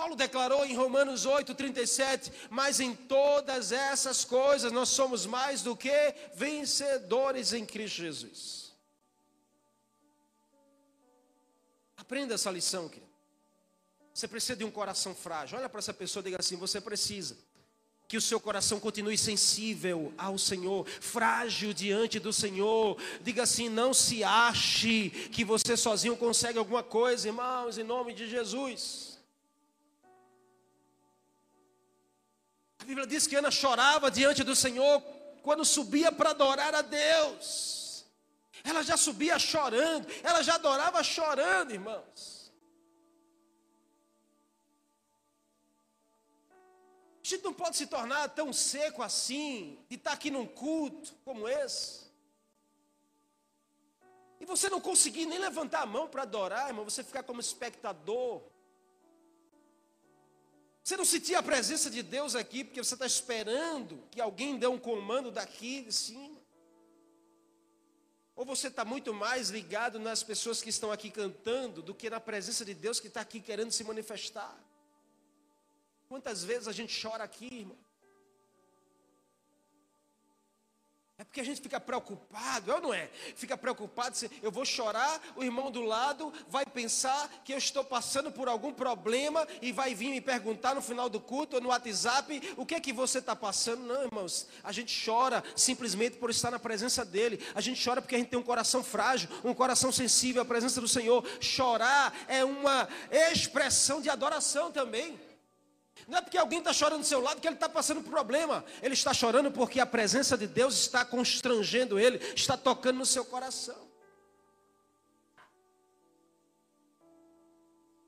Paulo 0.08 0.16
declarou 0.16 0.66
em 0.66 0.74
Romanos 0.74 1.26
8:37, 1.26 2.32
mas 2.50 2.80
em 2.80 2.96
todas 2.96 3.74
essas 3.74 4.24
coisas 4.24 4.72
nós 4.72 4.88
somos 4.88 5.26
mais 5.26 5.62
do 5.62 5.76
que 5.76 6.16
vencedores 6.34 7.52
em 7.52 7.66
Cristo 7.66 7.98
Jesus. 7.98 8.74
Aprenda 11.98 12.36
essa 12.36 12.50
lição, 12.50 12.88
querido. 12.88 13.12
Você 14.14 14.30
precisa 14.30 14.56
de 14.56 14.64
um 14.64 14.72
coração 14.72 15.14
frágil. 15.14 15.58
Olha 15.58 15.68
para 15.68 15.80
essa 15.80 15.94
pessoa 15.94 16.22
e 16.22 16.26
diga 16.26 16.38
assim: 16.40 16.56
você 16.56 16.80
precisa 16.80 17.38
que 18.08 18.16
o 18.16 18.22
seu 18.22 18.40
coração 18.40 18.80
continue 18.80 19.18
sensível 19.18 20.14
ao 20.18 20.38
Senhor, 20.38 20.88
frágil 20.88 21.74
diante 21.74 22.18
do 22.18 22.32
Senhor. 22.32 22.98
Diga 23.22 23.44
assim: 23.44 23.68
não 23.68 23.94
se 23.94 24.24
ache 24.24 25.10
que 25.34 25.44
você 25.44 25.76
sozinho 25.76 26.16
consegue 26.16 26.58
alguma 26.58 26.82
coisa, 26.82 27.28
irmãos, 27.28 27.78
em 27.78 27.84
nome 27.84 28.14
de 28.14 28.30
Jesus. 28.30 29.07
Bíblia 32.88 33.06
diz 33.06 33.28
que 33.28 33.36
Ana 33.36 33.52
chorava 33.52 34.10
diante 34.10 34.46
do 34.46 34.56
Senhor 34.56 35.02
quando 35.44 35.66
subia 35.66 36.10
para 36.10 36.30
adorar 36.30 36.74
a 36.74 36.82
Deus. 36.82 38.06
Ela 38.64 38.82
já 38.82 38.96
subia 38.96 39.38
chorando, 39.38 40.08
ela 40.24 40.42
já 40.42 40.56
adorava 40.56 41.04
chorando, 41.04 41.74
irmãos. 41.74 42.50
A 47.22 47.28
gente 47.28 47.44
não 47.44 47.54
pode 47.54 47.76
se 47.76 47.88
tornar 47.88 48.30
tão 48.30 48.54
seco 48.54 49.04
assim, 49.04 49.78
de 49.90 49.98
estar 49.98 50.14
aqui 50.14 50.32
num 50.32 50.48
culto 50.48 51.14
como 51.26 51.46
esse. 51.46 52.08
E 54.40 54.46
você 54.46 54.70
não 54.70 54.80
conseguir 54.80 55.26
nem 55.26 55.40
levantar 55.40 55.82
a 55.82 55.86
mão 55.86 56.08
para 56.08 56.22
adorar, 56.22 56.70
irmão, 56.70 56.86
você 56.86 57.04
ficar 57.04 57.24
como 57.24 57.42
espectador. 57.42 58.42
Você 60.88 60.96
não 60.96 61.04
sentia 61.04 61.40
a 61.40 61.44
presença 61.44 61.90
de 61.90 62.02
Deus 62.02 62.34
aqui 62.34 62.64
porque 62.64 62.82
você 62.82 62.94
está 62.94 63.06
esperando 63.06 64.02
que 64.10 64.22
alguém 64.22 64.58
dê 64.58 64.68
um 64.68 64.80
comando 64.80 65.30
daqui 65.30 65.82
de 65.82 65.92
cima? 65.92 66.40
Ou 68.34 68.46
você 68.46 68.70
está 68.70 68.86
muito 68.86 69.14
mais 69.14 69.50
ligado 69.50 70.00
nas 70.00 70.24
pessoas 70.24 70.62
que 70.62 70.70
estão 70.70 70.90
aqui 70.90 71.12
cantando 71.12 71.82
do 71.82 71.94
que 71.94 72.10
na 72.10 72.22
presença 72.22 72.64
de 72.64 72.74
Deus 72.74 73.02
que 73.02 73.08
está 73.08 73.20
aqui 73.20 73.42
querendo 73.42 73.70
se 73.70 73.84
manifestar? 73.84 74.58
Quantas 76.08 76.46
vezes 76.46 76.70
a 76.70 76.72
gente 76.72 76.98
chora 77.06 77.26
aqui, 77.26 77.48
irmão? 77.48 77.78
É 81.20 81.24
porque 81.24 81.42
a 81.42 81.44
gente 81.44 81.60
fica 81.60 81.80
preocupado, 81.80 82.72
ou 82.72 82.80
não 82.80 82.94
é? 82.94 83.10
Fica 83.36 83.58
preocupado, 83.58 84.16
se 84.16 84.30
eu 84.40 84.52
vou 84.52 84.64
chorar, 84.64 85.20
o 85.36 85.44
irmão 85.44 85.72
do 85.72 85.82
lado 85.82 86.32
vai 86.48 86.64
pensar 86.64 87.28
que 87.44 87.52
eu 87.52 87.58
estou 87.58 87.84
passando 87.84 88.32
por 88.32 88.48
algum 88.48 88.72
problema 88.72 89.48
e 89.60 89.72
vai 89.72 89.96
vir 89.96 90.12
me 90.12 90.22
perguntar 90.22 90.76
no 90.76 90.82
final 90.82 91.10
do 91.10 91.20
culto 91.20 91.56
ou 91.56 91.62
no 91.62 91.70
WhatsApp 91.70 92.54
o 92.56 92.68
que 92.68 92.76
é 92.76 92.80
que 92.80 92.94
você 92.94 93.18
está 93.18 93.36
passando. 93.36 93.82
Não, 93.82 94.04
irmãos, 94.04 94.48
a 94.64 94.72
gente 94.72 94.94
chora 95.04 95.44
simplesmente 95.56 96.18
por 96.18 96.30
estar 96.30 96.52
na 96.52 96.60
presença 96.60 97.04
dEle. 97.04 97.44
A 97.56 97.62
gente 97.62 97.84
chora 97.84 98.00
porque 98.00 98.14
a 98.14 98.20
gente 98.20 98.30
tem 98.30 98.38
um 98.38 98.44
coração 98.44 98.84
frágil, 98.84 99.28
um 99.44 99.56
coração 99.56 99.92
sensível 99.92 100.44
à 100.44 100.46
presença 100.46 100.80
do 100.80 100.88
Senhor. 100.88 101.28
Chorar 101.40 102.16
é 102.28 102.46
uma 102.46 102.88
expressão 103.10 104.00
de 104.02 104.10
adoração 104.12 104.72
também. 104.72 105.20
Não 106.08 106.18
é 106.18 106.22
porque 106.22 106.38
alguém 106.38 106.60
está 106.60 106.74
chorando 106.74 107.02
do 107.02 107.06
seu 107.06 107.22
lado 107.22 107.40
que 107.40 107.48
ele 107.48 107.56
está 107.56 107.70
passando 107.70 108.04
problema. 108.04 108.64
Ele 108.82 108.94
está 108.94 109.14
chorando 109.14 109.52
porque 109.52 109.80
a 109.80 109.86
presença 109.86 110.38
de 110.38 110.48
Deus 110.48 110.76
está 110.76 111.06
constrangendo 111.06 111.98
ele, 111.98 112.18
está 112.36 112.58
tocando 112.58 112.98
no 112.98 113.06
seu 113.06 113.24
coração. 113.26 113.88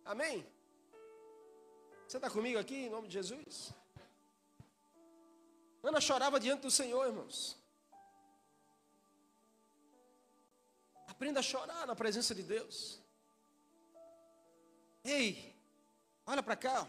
Amém? 0.06 0.46
Você 2.08 2.18
está 2.18 2.30
comigo 2.30 2.58
aqui 2.58 2.76
em 2.76 2.90
nome 2.90 3.08
de 3.08 3.14
Jesus? 3.14 3.72
Ana 5.84 6.02
chorava 6.02 6.40
diante 6.40 6.62
do 6.62 6.72
Senhor, 6.72 7.06
irmãos. 7.06 7.58
Aprenda 11.08 11.40
a 11.40 11.44
chorar 11.44 11.86
na 11.86 11.96
presença 11.96 12.34
de 12.34 12.42
Deus. 12.42 13.00
Ei, 15.04 15.56
olha 16.26 16.42
para 16.42 16.56
cá. 16.56 16.88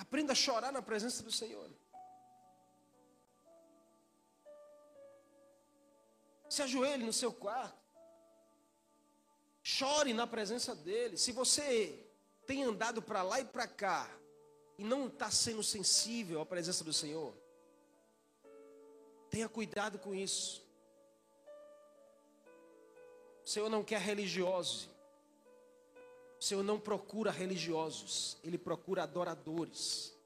Aprenda 0.00 0.32
a 0.32 0.34
chorar 0.34 0.72
na 0.72 0.80
presença 0.80 1.22
do 1.22 1.30
Senhor. 1.30 1.70
Se 6.48 6.62
ajoelhe 6.62 7.04
no 7.04 7.12
seu 7.12 7.32
quarto. 7.32 7.78
Chore 9.62 10.14
na 10.14 10.26
presença 10.26 10.74
dele. 10.74 11.18
Se 11.18 11.32
você 11.32 12.02
tem 12.46 12.64
andado 12.64 13.02
para 13.02 13.22
lá 13.22 13.40
e 13.40 13.44
para 13.44 13.68
cá 13.68 14.10
e 14.78 14.82
não 14.82 15.06
está 15.06 15.30
sendo 15.30 15.62
sensível 15.62 16.40
à 16.40 16.46
presença 16.46 16.82
do 16.82 16.94
Senhor, 16.94 17.36
tenha 19.28 19.48
cuidado 19.48 19.98
com 19.98 20.14
isso. 20.14 20.66
O 23.44 23.48
Senhor 23.48 23.68
não 23.68 23.84
quer 23.84 24.00
religiosos. 24.00 24.88
O 26.40 26.44
Senhor 26.44 26.62
não 26.62 26.80
procura 26.80 27.30
religiosos, 27.30 28.38
Ele 28.42 28.56
procura 28.56 29.02
adoradores. 29.02 30.18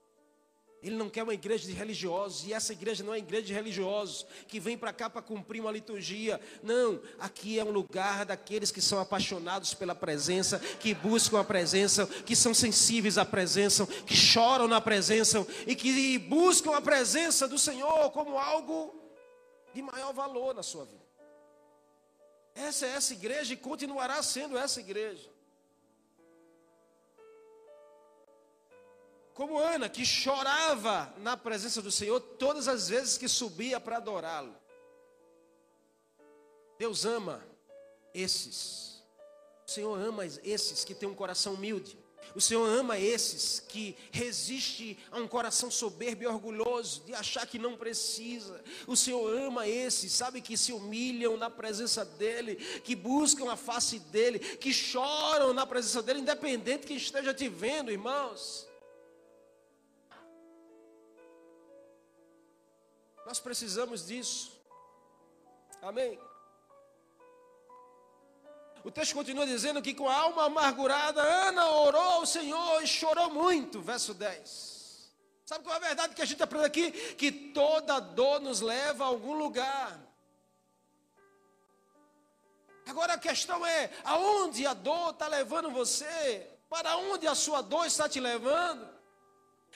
Ele 0.81 0.95
não 0.95 1.09
quer 1.09 1.25
uma 1.25 1.35
igreja 1.35 1.67
de 1.67 1.73
religiosos, 1.73 2.47
e 2.47 2.53
essa 2.53 2.73
igreja 2.73 3.03
não 3.03 3.13
é 3.13 3.19
igreja 3.19 3.47
de 3.47 3.53
religiosos 3.53 4.25
que 4.47 4.61
vem 4.61 4.79
para 4.79 4.93
cá 4.93 5.11
para 5.11 5.23
cumprir 5.23 5.61
uma 5.61 5.73
liturgia. 5.73 6.41
Não, 6.63 7.01
aqui 7.19 7.59
é 7.59 7.65
um 7.65 7.71
lugar 7.73 8.25
daqueles 8.27 8.71
que 8.71 8.81
são 8.81 9.01
apaixonados 9.01 9.75
pela 9.75 9.95
presença, 9.95 10.61
que 10.79 10.95
buscam 10.95 11.41
a 11.41 11.45
presença, 11.45 12.07
que 12.07 12.37
são 12.37 12.55
sensíveis 12.55 13.19
à 13.19 13.25
presença, 13.25 13.85
que 13.85 14.15
choram 14.15 14.69
na 14.69 14.81
presença 14.81 15.45
e 15.67 15.75
que 15.75 16.17
buscam 16.19 16.77
a 16.77 16.83
presença 16.83 17.49
do 17.49 17.59
Senhor 17.59 18.11
como 18.11 18.39
algo 18.39 18.95
de 19.73 19.83
maior 19.83 20.13
valor 20.13 20.55
na 20.55 20.63
sua 20.63 20.85
vida. 20.85 21.03
Essa 22.55 22.87
é 22.87 22.91
essa 22.91 23.15
igreja 23.15 23.53
e 23.55 23.57
continuará 23.57 24.23
sendo 24.23 24.57
essa 24.57 24.79
igreja. 24.79 25.34
Como 29.35 29.59
Ana, 29.59 29.89
que 29.89 30.07
chorava 30.07 31.13
na 31.19 31.37
presença 31.37 31.83
do 31.83 31.91
Senhor 31.91 32.21
todas 32.21 32.69
as 32.69 32.89
vezes 32.89 33.19
que 33.19 33.29
subia 33.29 33.81
para 33.81 33.97
adorá-lo. 33.97 34.55
Deus 36.79 37.05
ama 37.05 37.45
esses. 38.15 39.03
O 39.67 39.71
Senhor 39.71 39.99
ama 39.99 40.25
esses 40.25 40.85
que 40.85 40.95
têm 40.95 41.09
um 41.09 41.15
coração 41.15 41.55
humilde. 41.55 41.99
O 42.35 42.41
Senhor 42.41 42.67
ama 42.67 42.99
esses 42.99 43.61
que 43.61 43.97
resiste 44.11 44.99
a 45.11 45.19
um 45.19 45.29
coração 45.29 45.71
soberbo 45.71 46.23
e 46.23 46.27
orgulhoso 46.27 47.03
de 47.05 47.15
achar 47.15 47.47
que 47.47 47.59
não 47.59 47.77
precisa. 47.77 48.63
O 48.87 48.97
Senhor 48.97 49.37
ama 49.37 49.69
esses, 49.69 50.13
sabe 50.13 50.41
que 50.41 50.57
se 50.57 50.73
humilham 50.73 51.37
na 51.37 51.51
presença 51.51 52.05
dele, 52.05 52.57
que 52.83 52.95
buscam 52.95 53.51
a 53.51 53.57
face 53.57 53.99
dele, 53.99 54.39
que 54.39 54.73
choram 54.73 55.53
na 55.53 55.67
presença 55.67 56.03
dele, 56.03 56.21
independente 56.21 56.87
que 56.87 56.95
esteja 56.95 57.35
te 57.35 57.49
vendo, 57.49 57.91
irmãos. 57.91 58.67
Nós 63.35 63.41
precisamos 63.41 64.07
disso. 64.07 64.53
Amém. 65.83 66.17
O 68.85 68.93
texto 68.93 69.13
continua 69.13 69.45
dizendo 69.45 69.83
que 69.83 69.93
com 69.93 70.09
a 70.09 70.15
alma 70.15 70.45
amargurada, 70.45 71.21
Ana 71.21 71.67
orou 71.69 72.01
ao 72.01 72.27
Senhor 72.27 72.81
e 72.81 72.87
chorou 72.87 73.31
muito. 73.31 73.83
Verso 73.83 74.15
10. 74.15 75.13
Sabe 75.45 75.65
qual 75.65 75.75
é 75.75 75.79
a 75.79 75.81
verdade 75.81 76.15
que 76.15 76.23
a 76.23 76.25
gente 76.25 76.45
aprende 76.45 76.67
aqui? 76.67 76.93
Que 77.17 77.33
toda 77.33 77.99
dor 77.99 78.39
nos 78.39 78.61
leva 78.61 79.03
a 79.03 79.09
algum 79.09 79.35
lugar. 79.35 80.01
Agora 82.87 83.15
a 83.15 83.19
questão 83.19 83.67
é: 83.67 83.91
aonde 84.05 84.65
a 84.65 84.75
dor 84.75 85.11
está 85.11 85.27
levando 85.27 85.73
você? 85.73 86.57
Para 86.69 86.97
onde 86.99 87.27
a 87.27 87.35
sua 87.35 87.63
dor 87.63 87.85
está 87.85 88.09
te 88.09 88.21
levando? 88.21 88.94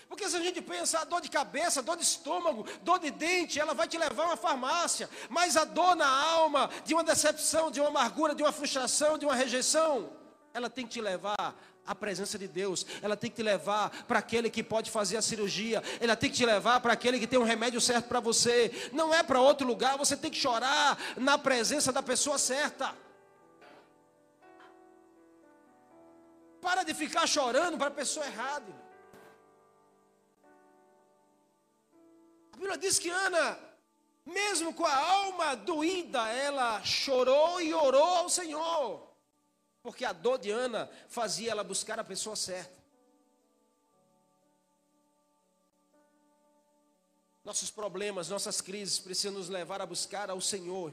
Porque 0.09 0.29
se 0.29 0.37
a 0.37 0.41
gente 0.41 0.63
pensa, 0.63 1.01
a 1.01 1.05
dor 1.05 1.21
de 1.21 1.29
cabeça, 1.29 1.83
dor 1.83 1.97
de 1.97 2.03
estômago, 2.03 2.67
dor 2.83 2.99
de 2.99 3.11
dente, 3.11 3.61
ela 3.61 3.75
vai 3.75 3.87
te 3.87 3.99
levar 3.99 4.23
a 4.23 4.27
uma 4.29 4.37
farmácia. 4.37 5.09
Mas 5.29 5.57
a 5.57 5.65
dor 5.65 5.95
na 5.95 6.09
alma, 6.09 6.71
de 6.85 6.95
uma 6.95 7.05
decepção, 7.05 7.71
de 7.71 7.79
uma 7.79 7.91
amargura, 7.91 8.35
de 8.35 8.43
uma 8.43 8.51
frustração, 8.51 9.19
de 9.19 9.27
uma 9.27 9.35
rejeição, 9.35 10.11
ela 10.55 10.71
tem 10.71 10.87
que 10.87 10.93
te 10.93 11.01
levar 11.03 11.55
à 11.87 11.95
presença 11.95 12.39
de 12.39 12.49
Deus. 12.49 12.87
Ela 13.03 13.19
tem 13.19 13.31
que 13.31 13.37
te 13.37 13.43
levar 13.43 13.91
para 14.05 14.19
aquele 14.19 14.49
que 14.49 14.63
pode 14.63 14.91
fazer 14.91 15.19
a 15.19 15.23
cirurgia. 15.23 15.83
Ela 16.01 16.17
tem 16.17 16.31
que 16.31 16.37
te 16.37 16.47
levar 16.47 16.81
para 16.81 16.95
aquele 16.95 17.19
que 17.19 17.27
tem 17.27 17.39
um 17.39 17.45
remédio 17.45 17.81
certo 17.81 18.07
para 18.07 18.19
você. 18.19 18.91
Não 18.93 19.13
é 19.13 19.23
para 19.23 19.41
outro 19.43 19.67
lugar, 19.67 19.99
você 19.99 20.17
tem 20.17 20.31
que 20.31 20.39
chorar 20.39 20.99
na 21.19 21.37
presença 21.37 21.93
da 21.93 22.03
pessoa 22.03 22.39
certa. 22.39 22.95
Para 26.63 26.83
de 26.83 26.95
ficar 26.95 27.27
chorando 27.27 27.77
para 27.77 27.89
a 27.89 27.91
pessoa 27.91 28.25
errada. 28.25 28.88
Bíblia 32.59 32.77
diz 32.77 32.99
que 32.99 33.09
Ana, 33.09 33.57
mesmo 34.27 34.75
com 34.75 34.85
a 34.85 34.95
alma 34.95 35.55
doída, 35.55 36.29
ela 36.29 36.83
chorou 36.85 37.61
e 37.61 37.73
orou 37.73 38.03
ao 38.03 38.29
Senhor. 38.29 39.09
Porque 39.81 40.05
a 40.05 40.13
dor 40.13 40.39
de 40.39 40.51
Ana 40.51 40.91
fazia 41.09 41.53
ela 41.53 41.63
buscar 41.63 42.01
a 42.01 42.05
pessoa 42.05 42.35
certa. 42.35 42.77
Nossos 47.45 47.71
problemas, 47.71 48.29
nossas 48.29 48.61
crises 48.61 48.99
precisam 48.99 49.33
nos 49.33 49.49
levar 49.49 49.81
a 49.81 49.87
buscar 49.87 50.29
ao 50.29 50.41
Senhor 50.41 50.93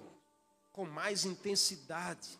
com 0.71 0.85
mais 0.85 1.25
intensidade. 1.25 2.39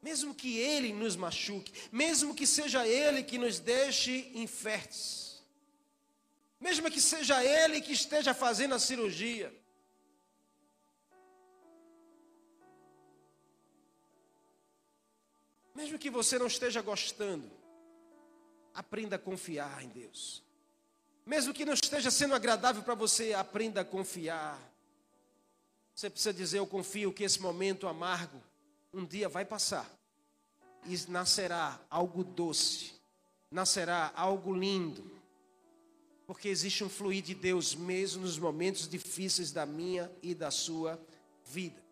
Mesmo 0.00 0.34
que 0.34 0.58
Ele 0.58 0.94
nos 0.94 1.14
machuque, 1.14 1.72
mesmo 1.92 2.34
que 2.34 2.46
seja 2.46 2.88
Ele 2.88 3.22
que 3.22 3.36
nos 3.36 3.60
deixe 3.60 4.32
inférteis 4.34 5.27
mesmo 6.60 6.90
que 6.90 7.00
seja 7.00 7.42
ele 7.44 7.80
que 7.80 7.92
esteja 7.92 8.34
fazendo 8.34 8.74
a 8.74 8.78
cirurgia. 8.78 9.54
Mesmo 15.74 15.98
que 15.98 16.10
você 16.10 16.38
não 16.38 16.48
esteja 16.48 16.82
gostando, 16.82 17.48
aprenda 18.74 19.14
a 19.14 19.18
confiar 19.18 19.84
em 19.84 19.88
Deus. 19.88 20.42
Mesmo 21.24 21.54
que 21.54 21.64
não 21.64 21.74
esteja 21.74 22.10
sendo 22.10 22.34
agradável 22.34 22.82
para 22.82 22.94
você, 22.96 23.32
aprenda 23.34 23.82
a 23.82 23.84
confiar. 23.84 24.58
Você 25.94 26.10
precisa 26.10 26.32
dizer: 26.32 26.58
Eu 26.58 26.66
confio 26.66 27.12
que 27.12 27.22
esse 27.22 27.40
momento 27.40 27.86
amargo 27.86 28.42
um 28.92 29.04
dia 29.04 29.28
vai 29.28 29.44
passar 29.44 29.88
e 30.84 30.96
nascerá 31.08 31.78
algo 31.88 32.24
doce, 32.24 32.94
nascerá 33.50 34.10
algo 34.16 34.52
lindo 34.52 35.17
porque 36.28 36.46
existe 36.50 36.84
um 36.84 36.90
fluir 36.90 37.22
de 37.22 37.34
Deus 37.34 37.74
mesmo 37.74 38.20
nos 38.20 38.38
momentos 38.38 38.86
difíceis 38.86 39.50
da 39.50 39.64
minha 39.64 40.12
e 40.22 40.34
da 40.34 40.50
sua 40.50 41.00
vida. 41.42 41.82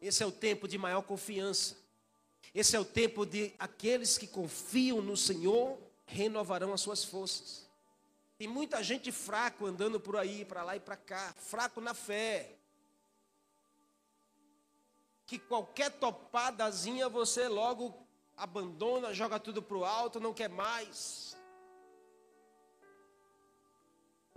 Esse 0.00 0.22
é 0.22 0.26
o 0.26 0.32
tempo 0.32 0.66
de 0.66 0.78
maior 0.78 1.02
confiança. 1.02 1.76
Esse 2.54 2.74
é 2.74 2.80
o 2.80 2.86
tempo 2.86 3.26
de 3.26 3.52
aqueles 3.58 4.16
que 4.16 4.26
confiam 4.26 5.02
no 5.02 5.14
Senhor 5.14 5.78
renovarão 6.06 6.72
as 6.72 6.80
suas 6.80 7.04
forças. 7.04 7.68
Tem 8.38 8.48
muita 8.48 8.82
gente 8.82 9.12
fraco 9.12 9.66
andando 9.66 10.00
por 10.00 10.16
aí, 10.16 10.42
para 10.42 10.62
lá 10.62 10.74
e 10.74 10.80
para 10.80 10.96
cá, 10.96 11.34
fraco 11.36 11.82
na 11.82 11.92
fé. 11.92 12.56
Que 15.26 15.38
qualquer 15.38 15.90
topadazinha 15.90 17.10
você 17.10 17.46
logo 17.46 17.94
abandona, 18.34 19.12
joga 19.12 19.38
tudo 19.38 19.60
para 19.60 19.76
o 19.76 19.84
alto, 19.84 20.18
não 20.18 20.32
quer 20.32 20.48
mais. 20.48 21.27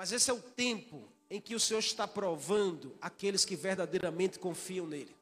Mas 0.02 0.12
esse 0.12 0.32
é 0.32 0.34
o 0.34 0.42
tempo 0.42 1.08
em 1.30 1.40
que 1.40 1.54
o 1.54 1.60
Senhor 1.60 1.80
está 1.80 2.08
provando 2.08 2.98
aqueles 3.00 3.46
que 3.46 3.56
verdadeiramente 3.56 4.40
confiam 4.40 4.88
nele. 4.88 5.16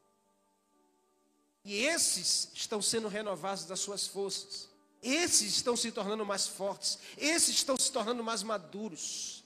E 1.65 1.83
esses 1.83 2.49
estão 2.53 2.81
sendo 2.81 3.09
renovados 3.09 3.65
das 3.65 3.81
suas 3.81 4.07
forças. 4.07 4.69
Esses 5.03 5.57
estão 5.57 5.75
se 5.75 5.91
tornando 5.91 6.25
mais 6.25 6.47
fortes. 6.47 6.97
Esses 7.17 7.55
estão 7.55 7.75
se 7.75 7.91
tornando 7.91 8.23
mais 8.23 8.41
maduros. 8.41 9.43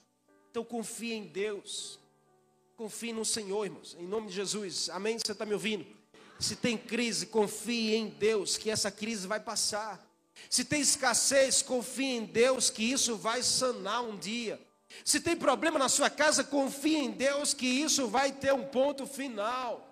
Então 0.52 0.64
confie 0.64 1.14
em 1.14 1.26
Deus. 1.26 1.98
Confie 2.76 3.12
no 3.12 3.24
Senhor, 3.24 3.64
irmãos. 3.64 3.96
Em 3.98 4.06
nome 4.06 4.28
de 4.28 4.34
Jesus. 4.34 4.88
Amém? 4.90 5.18
Você 5.18 5.32
está 5.32 5.44
me 5.44 5.54
ouvindo? 5.54 5.84
Se 6.38 6.54
tem 6.54 6.78
crise, 6.78 7.26
confie 7.26 7.96
em 7.96 8.06
Deus, 8.06 8.56
que 8.56 8.70
essa 8.70 8.88
crise 8.88 9.26
vai 9.26 9.40
passar. 9.40 10.00
Se 10.48 10.64
tem 10.64 10.80
escassez, 10.80 11.60
confie 11.60 12.18
em 12.18 12.24
Deus, 12.24 12.70
que 12.70 12.84
isso 12.84 13.16
vai 13.16 13.42
sanar 13.42 14.04
um 14.04 14.16
dia. 14.16 14.60
Se 15.02 15.20
tem 15.20 15.36
problema 15.36 15.78
na 15.78 15.88
sua 15.88 16.10
casa, 16.10 16.44
confie 16.44 16.96
em 16.96 17.10
Deus 17.10 17.54
que 17.54 17.66
isso 17.66 18.08
vai 18.08 18.32
ter 18.32 18.52
um 18.52 18.66
ponto 18.66 19.06
final. 19.06 19.90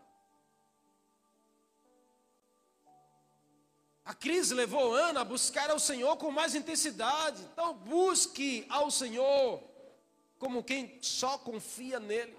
A 4.04 4.14
crise 4.14 4.52
levou 4.52 4.94
Ana 4.94 5.20
a 5.20 5.24
buscar 5.24 5.70
ao 5.70 5.78
Senhor 5.78 6.16
com 6.16 6.30
mais 6.30 6.54
intensidade. 6.54 7.42
Então, 7.52 7.72
busque 7.72 8.66
ao 8.68 8.90
Senhor 8.90 9.62
como 10.38 10.62
quem 10.62 10.98
só 11.00 11.38
confia 11.38 12.00
nele. 12.00 12.36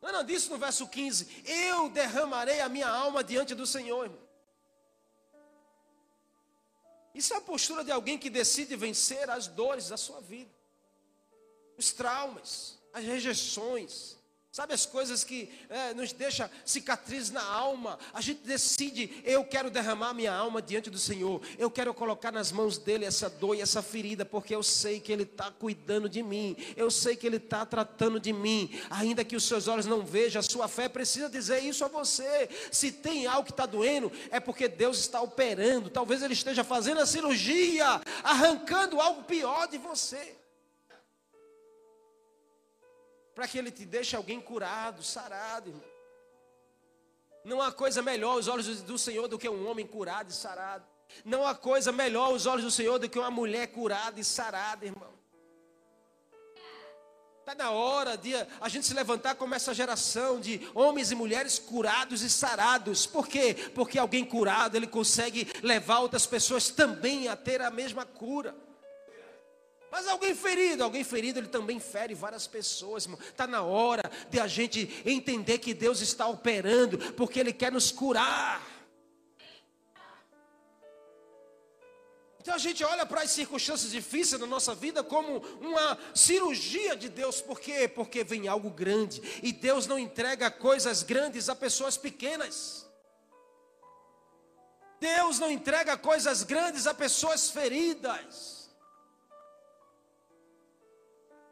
Ana 0.00 0.22
disse 0.22 0.48
no 0.48 0.56
verso 0.56 0.86
15: 0.86 1.42
Eu 1.44 1.90
derramarei 1.90 2.60
a 2.60 2.68
minha 2.68 2.88
alma 2.88 3.24
diante 3.24 3.54
do 3.54 3.66
Senhor. 3.66 4.04
Irmão. 4.04 4.28
Isso 7.12 7.34
é 7.34 7.36
a 7.36 7.40
postura 7.40 7.82
de 7.82 7.90
alguém 7.90 8.16
que 8.16 8.30
decide 8.30 8.76
vencer 8.76 9.28
as 9.28 9.48
dores 9.48 9.88
da 9.88 9.96
sua 9.96 10.20
vida, 10.20 10.50
os 11.78 11.92
traumas, 11.92 12.78
as 12.92 13.04
rejeições, 13.04 14.18
Sabe 14.58 14.74
as 14.74 14.84
coisas 14.86 15.22
que 15.22 15.48
é, 15.68 15.94
nos 15.94 16.12
deixa 16.12 16.50
cicatriz 16.64 17.30
na 17.30 17.44
alma? 17.44 17.96
A 18.12 18.20
gente 18.20 18.40
decide, 18.40 19.22
eu 19.24 19.44
quero 19.44 19.70
derramar 19.70 20.12
minha 20.14 20.32
alma 20.32 20.60
diante 20.60 20.90
do 20.90 20.98
Senhor. 20.98 21.40
Eu 21.58 21.70
quero 21.70 21.94
colocar 21.94 22.32
nas 22.32 22.50
mãos 22.50 22.76
dele 22.76 23.04
essa 23.04 23.30
dor 23.30 23.54
e 23.54 23.60
essa 23.60 23.82
ferida, 23.82 24.24
porque 24.24 24.52
eu 24.52 24.62
sei 24.62 24.98
que 24.98 25.12
ele 25.12 25.24
está 25.24 25.50
cuidando 25.50 26.08
de 26.08 26.24
mim. 26.24 26.56
Eu 26.76 26.90
sei 26.90 27.14
que 27.14 27.24
ele 27.24 27.36
está 27.36 27.64
tratando 27.66 28.18
de 28.18 28.32
mim. 28.32 28.70
Ainda 28.90 29.22
que 29.24 29.36
os 29.36 29.44
seus 29.44 29.68
olhos 29.68 29.86
não 29.86 30.04
vejam, 30.04 30.40
a 30.40 30.42
sua 30.42 30.66
fé 30.66 30.88
precisa 30.88 31.28
dizer 31.28 31.60
isso 31.60 31.84
a 31.84 31.88
você. 31.88 32.48
Se 32.72 32.90
tem 32.90 33.26
algo 33.26 33.44
que 33.44 33.52
está 33.52 33.66
doendo, 33.66 34.10
é 34.30 34.40
porque 34.40 34.66
Deus 34.66 34.98
está 34.98 35.20
operando. 35.20 35.90
Talvez 35.90 36.22
ele 36.22 36.32
esteja 36.34 36.64
fazendo 36.64 37.00
a 37.00 37.06
cirurgia, 37.06 38.00
arrancando 38.24 39.00
algo 39.00 39.22
pior 39.24 39.68
de 39.68 39.78
você 39.78 40.37
para 43.38 43.46
que 43.46 43.56
Ele 43.56 43.70
te 43.70 43.84
deixe 43.84 44.16
alguém 44.16 44.40
curado, 44.40 45.00
sarado, 45.00 45.68
irmão. 45.68 45.84
Não 47.44 47.62
há 47.62 47.70
coisa 47.70 48.02
melhor 48.02 48.32
aos 48.32 48.48
olhos 48.48 48.82
do 48.82 48.98
Senhor 48.98 49.28
do 49.28 49.38
que 49.38 49.48
um 49.48 49.70
homem 49.70 49.86
curado 49.86 50.28
e 50.28 50.34
sarado. 50.34 50.84
Não 51.24 51.46
há 51.46 51.54
coisa 51.54 51.92
melhor 51.92 52.32
aos 52.32 52.46
olhos 52.46 52.64
do 52.64 52.70
Senhor 52.72 52.98
do 52.98 53.08
que 53.08 53.16
uma 53.16 53.30
mulher 53.30 53.68
curada 53.68 54.18
e 54.18 54.24
sarada, 54.24 54.84
irmão. 54.84 55.12
Está 57.38 57.54
na 57.54 57.70
hora 57.70 58.16
de 58.16 58.34
a 58.60 58.68
gente 58.68 58.88
se 58.88 58.92
levantar 58.92 59.36
como 59.36 59.54
essa 59.54 59.72
geração 59.72 60.40
de 60.40 60.68
homens 60.74 61.12
e 61.12 61.14
mulheres 61.14 61.60
curados 61.60 62.22
e 62.22 62.28
sarados. 62.28 63.06
Por 63.06 63.28
quê? 63.28 63.54
Porque 63.72 64.00
alguém 64.00 64.24
curado, 64.24 64.76
ele 64.76 64.88
consegue 64.88 65.46
levar 65.62 66.00
outras 66.00 66.26
pessoas 66.26 66.70
também 66.70 67.28
a 67.28 67.36
ter 67.36 67.62
a 67.62 67.70
mesma 67.70 68.04
cura. 68.04 68.52
Mas 69.90 70.06
alguém 70.06 70.34
ferido, 70.34 70.84
alguém 70.84 71.02
ferido, 71.02 71.38
ele 71.38 71.48
também 71.48 71.80
fere 71.80 72.14
várias 72.14 72.46
pessoas, 72.46 73.04
irmão. 73.04 73.18
Está 73.20 73.46
na 73.46 73.62
hora 73.62 74.10
de 74.28 74.38
a 74.38 74.46
gente 74.46 75.02
entender 75.04 75.58
que 75.58 75.72
Deus 75.72 76.00
está 76.00 76.26
operando, 76.26 76.98
porque 77.14 77.40
Ele 77.40 77.52
quer 77.52 77.72
nos 77.72 77.90
curar. 77.90 78.62
Então 82.40 82.54
a 82.54 82.58
gente 82.58 82.82
olha 82.82 83.04
para 83.04 83.22
as 83.22 83.30
circunstâncias 83.30 83.90
difíceis 83.90 84.40
da 84.40 84.46
nossa 84.46 84.74
vida 84.74 85.02
como 85.02 85.38
uma 85.60 85.98
cirurgia 86.14 86.96
de 86.96 87.08
Deus. 87.08 87.42
Por 87.42 87.60
quê? 87.60 87.86
Porque 87.86 88.24
vem 88.24 88.48
algo 88.48 88.70
grande. 88.70 89.20
E 89.42 89.52
Deus 89.52 89.86
não 89.86 89.98
entrega 89.98 90.50
coisas 90.50 91.02
grandes 91.02 91.50
a 91.50 91.54
pessoas 91.54 91.98
pequenas. 91.98 92.86
Deus 94.98 95.38
não 95.38 95.50
entrega 95.50 95.96
coisas 95.98 96.42
grandes 96.42 96.86
a 96.86 96.94
pessoas 96.94 97.50
feridas. 97.50 98.57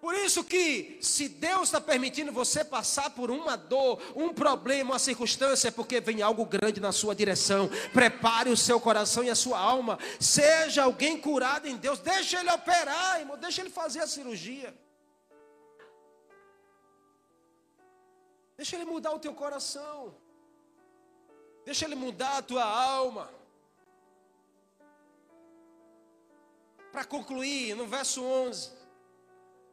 Por 0.07 0.15
isso 0.15 0.45
que, 0.45 0.99
se 1.01 1.29
Deus 1.29 1.63
está 1.65 1.81
permitindo 1.81 2.31
você 2.31 2.65
passar 2.65 3.11
por 3.11 3.29
uma 3.29 3.57
dor, 3.57 4.01
um 4.15 4.33
problema, 4.33 4.93
uma 4.93 5.01
circunstância, 5.01 5.67
é 5.67 5.71
porque 5.73 6.01
vem 6.01 6.23
algo 6.23 6.47
grande 6.47 6.79
na 6.79 6.93
sua 6.93 7.13
direção. 7.13 7.69
Prepare 7.93 8.49
o 8.49 8.57
seu 8.57 8.79
coração 8.81 9.25
e 9.25 9.31
a 9.31 9.35
sua 9.35 9.59
alma. 9.59 9.99
Seja 10.21 10.85
alguém 10.85 11.21
curado 11.21 11.67
em 11.67 11.77
Deus. 11.77 11.99
Deixa 11.99 12.39
Ele 12.39 12.53
operar, 12.53 13.19
irmão. 13.19 13.37
Deixa 13.37 13.61
Ele 13.61 13.69
fazer 13.69 13.99
a 13.99 14.07
cirurgia. 14.07 14.73
Deixa 18.57 18.77
Ele 18.77 18.85
mudar 18.85 19.11
o 19.11 19.19
teu 19.19 19.35
coração. 19.35 20.15
Deixa 21.65 21.85
Ele 21.85 21.97
mudar 21.97 22.37
a 22.37 22.43
tua 22.43 22.63
alma. 22.63 23.29
Para 26.93 27.05
concluir, 27.05 27.75
no 27.75 27.89
verso 27.89 28.23
11. 28.23 28.76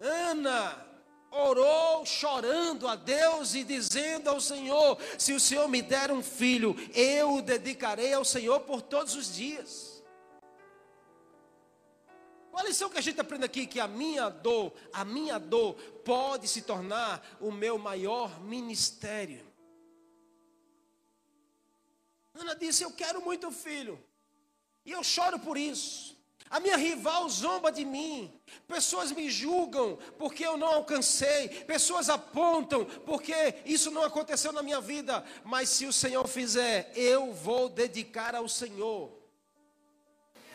Ana 0.03 0.85
orou 1.31 2.05
chorando 2.05 2.87
a 2.89 2.95
Deus 2.95 3.55
e 3.55 3.63
dizendo 3.63 4.29
ao 4.29 4.41
Senhor: 4.41 4.97
Se 5.17 5.33
o 5.33 5.39
Senhor 5.39 5.67
me 5.69 5.81
der 5.81 6.11
um 6.11 6.21
filho, 6.21 6.75
eu 6.93 7.35
o 7.35 7.41
dedicarei 7.41 8.13
ao 8.13 8.25
Senhor 8.25 8.59
por 8.61 8.81
todos 8.81 9.15
os 9.15 9.33
dias. 9.33 10.03
Qual 12.51 12.63
a 12.63 12.67
lição 12.67 12.89
que 12.89 12.97
a 12.97 13.01
gente 13.01 13.19
aprende 13.19 13.45
aqui? 13.45 13.65
Que 13.65 13.79
a 13.79 13.87
minha 13.87 14.29
dor, 14.29 14.73
a 14.91 15.05
minha 15.05 15.39
dor 15.39 15.73
pode 16.03 16.47
se 16.47 16.61
tornar 16.61 17.25
o 17.39 17.51
meu 17.51 17.77
maior 17.77 18.41
ministério. 18.41 19.43
Ana 22.35 22.55
disse: 22.55 22.83
Eu 22.83 22.91
quero 22.91 23.23
muito 23.23 23.49
filho, 23.51 24.03
e 24.85 24.91
eu 24.91 25.01
choro 25.01 25.39
por 25.39 25.57
isso. 25.57 26.13
A 26.53 26.59
minha 26.59 26.77
rival 26.77 27.27
zomba 27.29 27.71
de 27.71 27.83
mim. 27.83 28.31
Pessoas 28.67 29.11
me 29.11 29.27
julgam 29.27 29.97
porque 30.19 30.45
eu 30.45 30.55
não 30.55 30.67
alcancei. 30.67 31.49
Pessoas 31.49 32.09
apontam 32.09 32.85
porque 32.85 33.55
isso 33.65 33.89
não 33.89 34.03
aconteceu 34.03 34.53
na 34.53 34.61
minha 34.61 34.79
vida. 34.79 35.25
Mas 35.43 35.69
se 35.69 35.87
o 35.87 35.91
Senhor 35.91 36.27
fizer, 36.27 36.91
eu 36.95 37.33
vou 37.33 37.69
dedicar 37.69 38.35
ao 38.35 38.47
Senhor. 38.47 39.11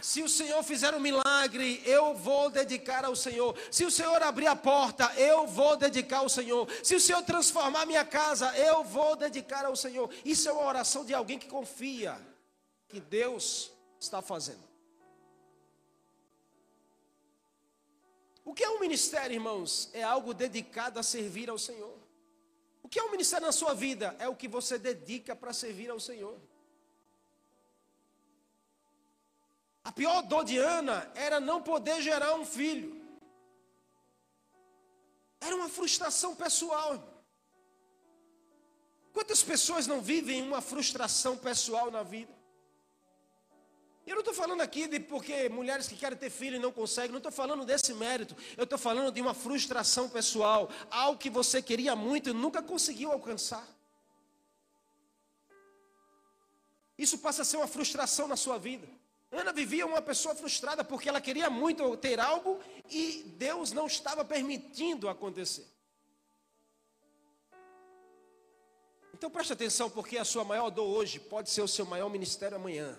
Se 0.01 0.23
o 0.23 0.29
Senhor 0.29 0.63
fizer 0.63 0.95
um 0.95 1.01
milagre, 1.01 1.83
eu 1.85 2.15
vou 2.15 2.49
dedicar 2.49 3.05
ao 3.05 3.17
Senhor. 3.17 3.59
Se 3.69 3.85
o 3.85 3.91
Senhor 3.91 4.23
abrir 4.23 4.47
a 4.47 4.55
porta, 4.55 5.13
eu 5.17 5.49
vou 5.49 5.77
dedicar 5.77 6.19
ao 6.19 6.29
Senhor. 6.29 6.69
Se 6.81 6.95
o 6.95 7.01
Senhor 7.01 7.25
transformar 7.25 7.87
minha 7.87 8.05
casa, 8.05 8.57
eu 8.57 8.85
vou 8.85 9.17
dedicar 9.17 9.65
ao 9.65 9.75
Senhor. 9.75 10.09
Isso 10.25 10.49
é 10.49 10.53
uma 10.53 10.65
oração 10.65 11.05
de 11.05 11.13
alguém 11.13 11.41
que 11.41 11.49
confia 11.49 12.17
que 12.87 13.01
Deus 13.01 13.73
está 13.99 14.23
fazendo. 14.23 14.68
O 18.49 18.55
que 18.55 18.65
é 18.65 18.71
um 18.71 18.81
ministério, 18.81 19.35
irmãos? 19.35 19.91
É 19.93 20.03
algo 20.03 20.33
dedicado 20.33 20.99
a 20.99 21.03
servir 21.03 21.51
ao 21.51 21.59
Senhor. 21.59 21.95
O 22.83 22.89
que 22.89 22.99
é 22.99 23.03
um 23.03 23.11
ministério 23.11 23.45
na 23.45 23.53
sua 23.53 23.75
vida? 23.75 24.17
É 24.19 24.27
o 24.27 24.35
que 24.35 24.49
você 24.49 24.79
dedica 24.79 25.37
para 25.37 25.53
servir 25.53 25.91
ao 25.91 26.01
Senhor. 26.01 26.41
A 29.85 29.93
pior 29.93 30.23
dor 30.23 30.45
de 30.47 30.57
Ana 30.57 31.13
era 31.15 31.39
não 31.39 31.63
poder 31.63 32.01
gerar 32.01 32.37
um 32.37 32.47
filho. 32.47 32.91
Era 35.39 35.55
uma 35.55 35.69
frustração 35.69 36.35
pessoal. 36.35 36.93
Quantas 39.13 39.43
pessoas 39.43 39.87
não 39.87 40.01
vivem 40.01 40.41
uma 40.41 40.63
frustração 40.63 41.37
pessoal 41.37 41.91
na 41.91 42.03
vida? 42.03 42.38
Eu 44.09 44.15
não 44.15 44.21
estou 44.21 44.33
falando 44.33 44.63
aqui 44.63 44.87
de 44.87 44.99
porque 44.99 45.51
mulheres 45.51 45.87
que 45.87 45.95
querem 45.95 46.17
ter 46.17 46.31
filho 46.31 46.57
e 46.57 46.59
não 46.59 46.73
conseguem, 46.73 47.11
não 47.11 47.19
estou 47.19 47.31
falando 47.31 47.67
desse 47.67 47.93
mérito. 47.93 48.35
Eu 48.57 48.65
estou 48.65 48.79
falando 48.79 49.13
de 49.13 49.21
uma 49.21 49.35
frustração 49.35 50.09
pessoal, 50.09 50.71
algo 50.91 51.19
que 51.19 51.29
você 51.29 51.61
queria 51.61 51.95
muito 51.95 52.31
e 52.31 52.33
nunca 52.33 52.63
conseguiu 52.63 53.13
alcançar. 53.13 53.69
Isso 56.97 57.19
passa 57.19 57.43
a 57.43 57.45
ser 57.45 57.59
uma 57.59 57.67
frustração 57.67 58.27
na 58.27 58.35
sua 58.35 58.57
vida. 58.57 58.89
Ana 59.31 59.53
vivia 59.53 59.85
uma 59.87 60.01
pessoa 60.01 60.35
frustrada 60.35 60.83
porque 60.83 61.11
ela 61.11 61.21
queria 61.21 61.51
muito 61.51 61.95
ter 61.99 62.19
algo 62.19 62.59
e 62.89 63.25
Deus 63.37 63.73
não 63.73 63.87
estava 63.87 64.25
permitindo 64.25 65.07
acontecer. 65.11 65.67
Então 69.13 69.31
preste 69.31 69.53
atenção, 69.53 69.91
porque 69.91 70.17
a 70.17 70.25
sua 70.25 70.45
maior 70.45 70.71
dor 70.71 70.87
hoje 70.87 71.21
pode 71.21 71.51
ser 71.51 71.61
o 71.61 71.69
seu 71.69 71.85
maior 71.85 72.09
ministério 72.09 72.57
amanhã. 72.57 72.99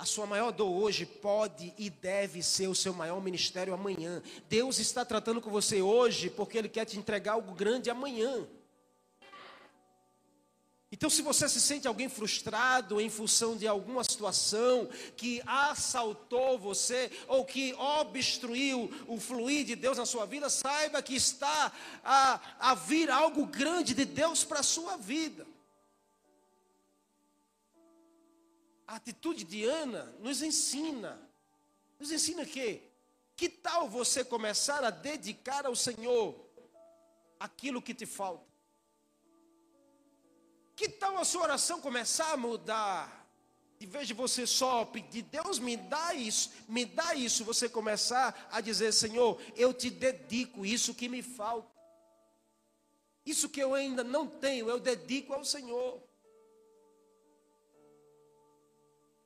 A 0.00 0.06
sua 0.06 0.24
maior 0.24 0.50
dor 0.50 0.70
hoje 0.70 1.04
pode 1.04 1.74
e 1.76 1.90
deve 1.90 2.42
ser 2.42 2.68
o 2.68 2.74
seu 2.74 2.94
maior 2.94 3.22
ministério 3.22 3.74
amanhã. 3.74 4.22
Deus 4.48 4.78
está 4.78 5.04
tratando 5.04 5.42
com 5.42 5.50
você 5.50 5.82
hoje 5.82 6.30
porque 6.30 6.56
Ele 6.56 6.70
quer 6.70 6.86
te 6.86 6.98
entregar 6.98 7.32
algo 7.32 7.52
grande 7.52 7.90
amanhã. 7.90 8.48
Então, 10.90 11.10
se 11.10 11.20
você 11.20 11.46
se 11.50 11.60
sente 11.60 11.86
alguém 11.86 12.08
frustrado 12.08 12.98
em 12.98 13.10
função 13.10 13.54
de 13.58 13.68
alguma 13.68 14.02
situação 14.02 14.88
que 15.18 15.42
assaltou 15.44 16.58
você 16.58 17.10
ou 17.28 17.44
que 17.44 17.74
obstruiu 17.74 18.90
o 19.06 19.20
fluir 19.20 19.66
de 19.66 19.76
Deus 19.76 19.98
na 19.98 20.06
sua 20.06 20.24
vida, 20.24 20.48
saiba 20.48 21.02
que 21.02 21.14
está 21.14 21.70
a, 22.02 22.40
a 22.58 22.74
vir 22.74 23.10
algo 23.10 23.44
grande 23.44 23.92
de 23.92 24.06
Deus 24.06 24.44
para 24.44 24.60
a 24.60 24.62
sua 24.62 24.96
vida. 24.96 25.46
A 28.90 28.96
atitude 28.96 29.44
de 29.44 29.64
Ana 29.64 30.12
nos 30.18 30.42
ensina. 30.42 31.16
Nos 31.98 32.10
ensina 32.10 32.44
que 32.44 32.82
que 33.36 33.48
tal 33.48 33.88
você 33.88 34.22
começar 34.22 34.84
a 34.84 34.90
dedicar 34.90 35.64
ao 35.64 35.74
Senhor 35.74 36.34
aquilo 37.38 37.80
que 37.80 37.94
te 37.94 38.04
falta? 38.04 38.44
Que 40.74 40.88
tal 40.88 41.16
a 41.16 41.24
sua 41.24 41.44
oração 41.44 41.80
começar 41.80 42.32
a 42.32 42.36
mudar? 42.36 43.18
de 43.78 43.86
vez 43.86 44.06
de 44.06 44.12
você 44.12 44.46
só 44.46 44.84
pedir, 44.84 45.22
Deus 45.22 45.58
me 45.58 45.74
dá 45.74 46.12
isso, 46.12 46.50
me 46.68 46.84
dá 46.84 47.14
isso, 47.14 47.46
você 47.46 47.66
começar 47.66 48.48
a 48.52 48.60
dizer, 48.60 48.92
Senhor, 48.92 49.40
eu 49.56 49.72
te 49.72 49.88
dedico 49.88 50.66
isso 50.66 50.94
que 50.94 51.08
me 51.08 51.22
falta. 51.22 51.74
Isso 53.24 53.48
que 53.48 53.58
eu 53.58 53.72
ainda 53.72 54.04
não 54.04 54.26
tenho, 54.26 54.68
eu 54.68 54.78
dedico 54.78 55.32
ao 55.32 55.46
Senhor. 55.46 56.09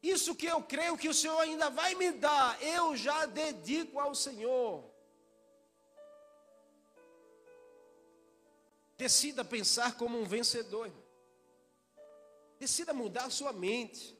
Isso 0.05 0.35
que 0.35 0.45
eu 0.45 0.61
creio 0.63 0.99
que 0.99 1.09
o 1.09 1.15
Senhor 1.15 1.41
ainda 1.41 1.71
vai 1.71 1.95
me 1.95 2.13
dar, 2.13 2.63
eu 2.63 2.95
já 2.95 3.25
dedico 3.25 3.99
ao 3.99 4.15
Senhor. 4.15 4.85
Decida 8.99 9.43
pensar 9.43 9.97
como 9.97 10.21
um 10.21 10.27
vencedor. 10.27 10.93
Decida 12.59 12.93
mudar 12.93 13.25
a 13.25 13.31
sua 13.31 13.51
mente. 13.51 14.15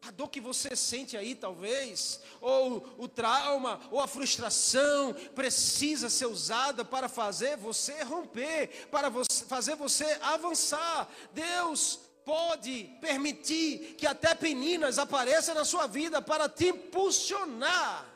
A 0.00 0.10
dor 0.10 0.30
que 0.30 0.40
você 0.40 0.74
sente 0.74 1.14
aí, 1.14 1.34
talvez, 1.34 2.22
ou 2.40 2.88
o 2.96 3.06
trauma, 3.06 3.86
ou 3.90 4.00
a 4.00 4.08
frustração, 4.08 5.12
precisa 5.34 6.08
ser 6.08 6.24
usada 6.24 6.86
para 6.86 7.06
fazer 7.06 7.58
você 7.58 8.02
romper, 8.02 8.88
para 8.90 9.10
você, 9.10 9.44
fazer 9.44 9.76
você 9.76 10.06
avançar. 10.22 11.06
Deus 11.34 12.09
pode 12.30 12.84
permitir 13.00 13.96
que 13.98 14.06
até 14.06 14.36
peninas 14.36 15.00
apareçam 15.00 15.52
na 15.52 15.64
sua 15.64 15.88
vida 15.88 16.22
para 16.22 16.48
te 16.48 16.68
impulsionar. 16.68 18.06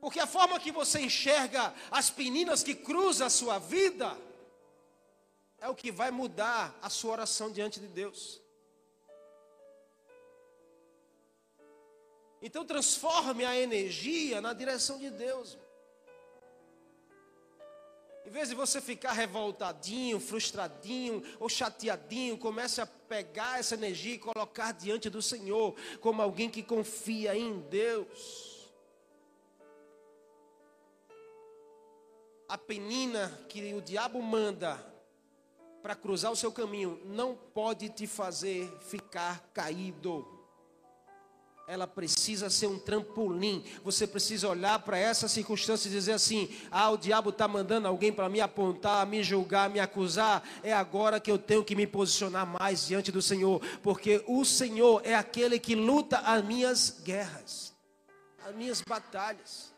Porque 0.00 0.18
a 0.18 0.26
forma 0.26 0.58
que 0.58 0.72
você 0.72 1.00
enxerga 1.00 1.74
as 1.90 2.08
peninas 2.08 2.62
que 2.62 2.74
cruzam 2.74 3.26
a 3.26 3.30
sua 3.30 3.58
vida 3.58 4.16
é 5.58 5.68
o 5.68 5.74
que 5.74 5.92
vai 5.92 6.10
mudar 6.10 6.74
a 6.80 6.88
sua 6.88 7.12
oração 7.12 7.52
diante 7.52 7.78
de 7.78 7.88
Deus. 7.88 8.40
Então 12.40 12.64
transforme 12.64 13.44
a 13.44 13.58
energia 13.58 14.40
na 14.40 14.54
direção 14.54 14.98
de 14.98 15.10
Deus. 15.10 15.58
Em 18.26 18.30
vez 18.30 18.48
de 18.48 18.54
você 18.54 18.80
ficar 18.80 19.12
revoltadinho, 19.12 20.18
frustradinho 20.18 21.22
ou 21.38 21.48
chateadinho, 21.48 22.36
comece 22.36 22.80
a 22.80 22.86
pegar 22.86 23.60
essa 23.60 23.74
energia 23.74 24.14
e 24.14 24.18
colocar 24.18 24.72
diante 24.72 25.08
do 25.08 25.22
Senhor, 25.22 25.74
como 26.00 26.20
alguém 26.20 26.50
que 26.50 26.62
confia 26.62 27.36
em 27.36 27.60
Deus. 27.60 28.56
a 32.48 32.56
penina 32.56 33.28
que 33.48 33.74
o 33.74 33.82
diabo 33.82 34.22
manda 34.22 34.80
para 35.82 35.94
cruzar 35.94 36.32
o 36.32 36.36
seu 36.36 36.52
caminho 36.52 37.00
não 37.04 37.34
pode 37.34 37.88
te 37.88 38.06
fazer 38.06 38.70
ficar 38.80 39.50
caído. 39.52 40.35
Ela 41.68 41.88
precisa 41.88 42.48
ser 42.48 42.68
um 42.68 42.78
trampolim. 42.78 43.64
Você 43.82 44.06
precisa 44.06 44.48
olhar 44.48 44.78
para 44.78 44.96
essa 44.96 45.26
circunstância 45.26 45.88
e 45.88 45.90
dizer 45.90 46.12
assim: 46.12 46.48
ah, 46.70 46.90
o 46.90 46.96
diabo 46.96 47.30
está 47.30 47.48
mandando 47.48 47.88
alguém 47.88 48.12
para 48.12 48.28
me 48.28 48.40
apontar, 48.40 49.04
me 49.04 49.20
julgar, 49.20 49.68
me 49.68 49.80
acusar. 49.80 50.48
É 50.62 50.72
agora 50.72 51.18
que 51.18 51.28
eu 51.28 51.36
tenho 51.36 51.64
que 51.64 51.74
me 51.74 51.84
posicionar 51.84 52.46
mais 52.46 52.86
diante 52.86 53.10
do 53.10 53.20
Senhor, 53.20 53.60
porque 53.82 54.22
o 54.28 54.44
Senhor 54.44 55.02
é 55.04 55.16
aquele 55.16 55.58
que 55.58 55.74
luta 55.74 56.18
as 56.18 56.44
minhas 56.44 57.00
guerras, 57.02 57.74
as 58.46 58.54
minhas 58.54 58.80
batalhas. 58.80 59.74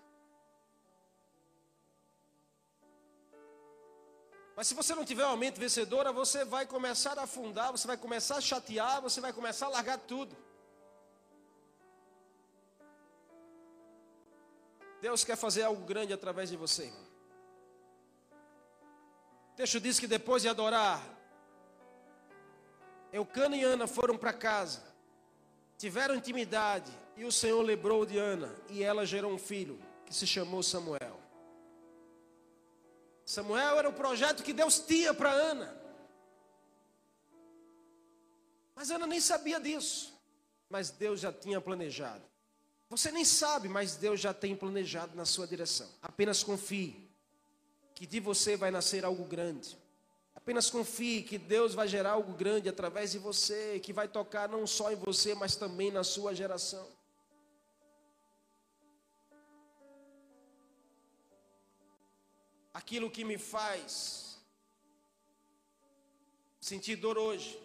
Mas 4.55 4.66
se 4.66 4.74
você 4.74 4.95
não 4.95 5.07
tiver 5.07 5.24
uma 5.24 5.36
mente 5.36 5.59
vencedora, 5.59 6.12
você 6.12 6.45
vai 6.45 6.66
começar 6.66 7.18
a 7.18 7.22
afundar, 7.22 7.72
você 7.72 7.86
vai 7.86 7.97
começar 7.97 8.36
a 8.36 8.41
chatear, 8.43 9.01
você 9.01 9.22
vai 9.22 9.32
começar 9.32 9.66
a 9.66 9.70
largar 9.70 9.99
tudo. 9.99 10.36
Deus 15.01 15.24
quer 15.24 15.36
fazer 15.36 15.62
algo 15.62 15.84
grande 15.84 16.12
através 16.12 16.51
de 16.51 16.57
você. 16.57 16.92
O 19.53 19.57
texto 19.57 19.80
diz 19.80 19.99
que 19.99 20.07
depois 20.07 20.42
de 20.42 20.49
adorar, 20.49 21.03
Eucana 23.12 23.57
e 23.57 23.64
Ana 23.64 23.86
foram 23.86 24.16
para 24.16 24.32
casa, 24.32 24.82
tiveram 25.76 26.14
intimidade, 26.14 26.92
e 27.16 27.24
o 27.24 27.32
Senhor 27.32 27.62
lembrou 27.62 28.05
de 28.05 28.18
Ana, 28.18 28.55
e 28.68 28.82
ela 28.82 29.07
gerou 29.07 29.32
um 29.32 29.38
filho, 29.38 29.80
que 30.05 30.14
se 30.14 30.26
chamou 30.26 30.62
Samuel. 30.62 31.18
Samuel 33.24 33.78
era 33.78 33.88
o 33.88 33.92
projeto 33.92 34.42
que 34.42 34.53
Deus 34.53 34.78
tinha 34.78 35.12
para 35.12 35.30
Ana. 35.30 35.76
Mas 38.74 38.90
Ana 38.90 39.07
nem 39.07 39.20
sabia 39.20 39.59
disso. 39.59 40.16
Mas 40.70 40.90
Deus 40.90 41.20
já 41.20 41.32
tinha 41.32 41.61
planejado. 41.61 42.28
Você 42.89 43.11
nem 43.11 43.24
sabe, 43.24 43.68
mas 43.68 43.97
Deus 43.97 44.20
já 44.20 44.32
tem 44.32 44.57
planejado 44.57 45.16
na 45.16 45.24
sua 45.24 45.47
direção. 45.47 45.89
Apenas 46.03 46.43
confie 46.43 47.09
que 47.95 48.07
de 48.07 48.20
você 48.20 48.57
vai 48.57 48.70
nascer 48.70 49.05
algo 49.05 49.24
grande. 49.24 49.76
Apenas 50.34 50.70
confie 50.70 51.22
que 51.22 51.36
Deus 51.36 51.74
vai 51.74 51.86
gerar 51.86 52.12
algo 52.12 52.32
grande 52.32 52.68
através 52.68 53.12
de 53.12 53.18
você, 53.18 53.78
que 53.80 53.93
vai 53.93 54.09
tocar 54.09 54.49
não 54.49 54.66
só 54.66 54.91
em 54.91 54.97
você, 54.97 55.34
mas 55.34 55.57
também 55.57 55.91
na 55.91 56.03
sua 56.03 56.34
geração. 56.34 56.89
aquilo 62.78 63.11
que 63.11 63.24
me 63.24 63.36
faz 63.36 64.41
sentir 66.59 66.97
dor 66.97 67.18
hoje, 67.18 67.61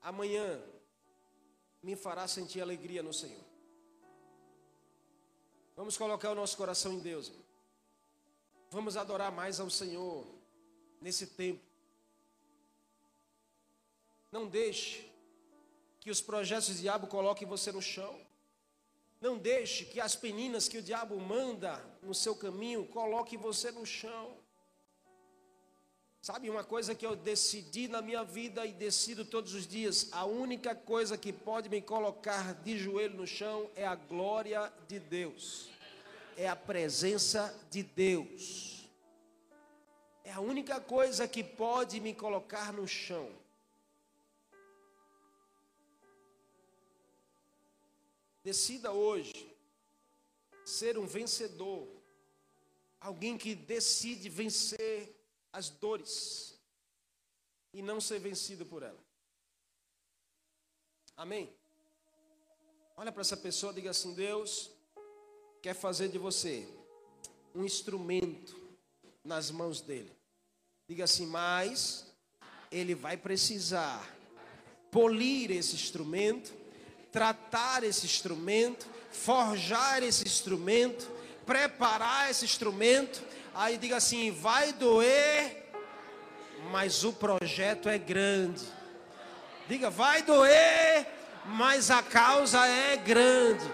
amanhã 0.00 0.62
me 1.82 1.96
fará 1.96 2.28
sentir 2.28 2.60
alegria 2.60 3.02
no 3.02 3.12
Senhor. 3.12 3.49
Vamos 5.80 5.96
colocar 5.96 6.30
o 6.30 6.34
nosso 6.34 6.58
coração 6.58 6.92
em 6.92 6.98
Deus. 6.98 7.32
Vamos 8.70 8.98
adorar 8.98 9.32
mais 9.32 9.58
ao 9.60 9.70
Senhor 9.70 10.26
nesse 11.00 11.28
tempo. 11.28 11.64
Não 14.30 14.46
deixe 14.46 15.10
que 15.98 16.10
os 16.10 16.20
projetos 16.20 16.68
do 16.68 16.74
diabo 16.74 17.06
coloquem 17.06 17.48
você 17.48 17.72
no 17.72 17.80
chão. 17.80 18.14
Não 19.22 19.38
deixe 19.38 19.86
que 19.86 19.98
as 19.98 20.14
peninas 20.14 20.68
que 20.68 20.76
o 20.76 20.82
diabo 20.82 21.18
manda 21.18 21.82
no 22.02 22.14
seu 22.14 22.36
caminho 22.36 22.86
coloque 22.88 23.38
você 23.38 23.70
no 23.70 23.86
chão. 23.86 24.36
Sabe 26.22 26.50
uma 26.50 26.62
coisa 26.62 26.94
que 26.94 27.06
eu 27.06 27.16
decidi 27.16 27.88
na 27.88 28.02
minha 28.02 28.22
vida 28.22 28.66
e 28.66 28.72
decido 28.72 29.24
todos 29.24 29.54
os 29.54 29.66
dias: 29.66 30.10
a 30.12 30.26
única 30.26 30.74
coisa 30.74 31.16
que 31.16 31.32
pode 31.32 31.70
me 31.70 31.80
colocar 31.80 32.52
de 32.62 32.76
joelho 32.76 33.16
no 33.16 33.26
chão 33.26 33.70
é 33.74 33.86
a 33.86 33.94
glória 33.94 34.70
de 34.86 34.98
Deus, 34.98 35.70
é 36.36 36.46
a 36.46 36.54
presença 36.54 37.58
de 37.70 37.82
Deus. 37.82 38.86
É 40.22 40.32
a 40.32 40.40
única 40.40 40.78
coisa 40.78 41.26
que 41.26 41.42
pode 41.42 41.98
me 41.98 42.14
colocar 42.14 42.70
no 42.70 42.86
chão. 42.86 43.32
Decida 48.44 48.92
hoje 48.92 49.50
ser 50.66 50.98
um 50.98 51.06
vencedor, 51.06 51.88
alguém 53.00 53.38
que 53.38 53.54
decide 53.54 54.28
vencer 54.28 55.19
as 55.52 55.68
dores 55.68 56.58
e 57.72 57.82
não 57.82 58.00
ser 58.00 58.18
vencido 58.18 58.64
por 58.66 58.82
ela. 58.82 58.98
Amém? 61.16 61.52
Olha 62.96 63.12
para 63.12 63.20
essa 63.20 63.36
pessoa, 63.36 63.72
diga 63.72 63.90
assim: 63.90 64.14
Deus 64.14 64.70
quer 65.62 65.74
fazer 65.74 66.08
de 66.08 66.18
você 66.18 66.66
um 67.54 67.64
instrumento 67.64 68.56
nas 69.24 69.50
mãos 69.50 69.80
dele. 69.80 70.10
Diga 70.88 71.04
assim, 71.04 71.26
mas 71.26 72.06
ele 72.70 72.94
vai 72.94 73.16
precisar 73.16 74.16
polir 74.90 75.50
esse 75.50 75.74
instrumento 75.74 76.60
tratar 77.10 77.84
esse 77.84 78.06
instrumento, 78.06 78.86
forjar 79.10 80.02
esse 80.02 80.24
instrumento, 80.24 81.10
preparar 81.44 82.30
esse 82.30 82.44
instrumento. 82.44 83.22
Aí 83.54 83.76
diga 83.76 83.96
assim: 83.96 84.30
vai 84.30 84.72
doer, 84.72 85.72
mas 86.70 87.04
o 87.04 87.12
projeto 87.12 87.88
é 87.88 87.98
grande. 87.98 88.64
Diga, 89.68 89.90
vai 89.90 90.22
doer, 90.22 91.06
mas 91.44 91.90
a 91.90 92.02
causa 92.02 92.66
é 92.66 92.96
grande. 92.96 93.64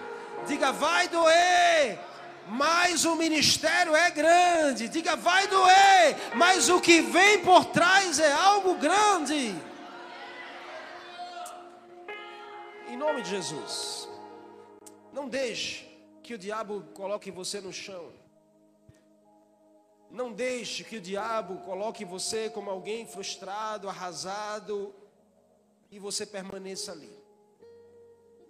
Diga, 0.47 0.71
vai 0.71 1.07
doer, 1.07 1.99
mas 2.47 3.05
o 3.05 3.15
ministério 3.15 3.95
é 3.95 4.09
grande. 4.11 4.87
Diga, 4.87 5.15
vai 5.15 5.47
doer, 5.47 6.15
mas 6.35 6.69
o 6.69 6.79
que 6.79 7.01
vem 7.01 7.39
por 7.43 7.65
trás 7.65 8.19
é 8.19 8.31
algo 8.31 8.75
grande. 8.75 9.55
Em 12.87 12.95
nome 12.95 13.21
de 13.21 13.29
Jesus. 13.29 14.07
Não 15.11 15.27
deixe 15.27 15.85
que 16.23 16.33
o 16.33 16.37
diabo 16.37 16.85
coloque 16.93 17.31
você 17.31 17.59
no 17.59 17.73
chão. 17.73 18.11
Não 20.09 20.31
deixe 20.31 20.83
que 20.83 20.97
o 20.97 21.01
diabo 21.01 21.57
coloque 21.65 22.05
você 22.05 22.49
como 22.49 22.69
alguém 22.69 23.05
frustrado, 23.05 23.89
arrasado, 23.89 24.93
e 25.91 25.99
você 25.99 26.25
permaneça 26.25 26.91
ali. 26.91 27.11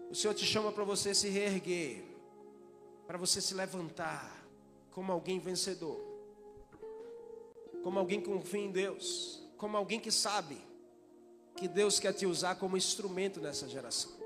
O 0.10 0.16
Senhor 0.16 0.34
te 0.34 0.46
chama 0.46 0.72
para 0.72 0.84
você 0.84 1.14
se 1.14 1.30
reerguer, 1.30 2.04
para 3.06 3.18
você 3.18 3.42
se 3.42 3.54
levantar 3.54 4.46
como 4.92 5.12
alguém 5.12 5.40
vencedor, 5.40 6.00
como 7.84 8.00
alguém 8.00 8.22
que 8.22 8.28
confia 8.28 8.62
em 8.62 8.72
Deus, 8.72 9.44
como 9.58 9.76
alguém 9.78 10.00
que 10.00 10.12
sabe 10.12 10.58
que 11.56 11.68
Deus 11.68 12.00
quer 12.00 12.14
te 12.14 12.26
usar 12.26 12.56
como 12.56 12.78
instrumento 12.78 13.42
nessa 13.42 13.68
geração. 13.68 14.17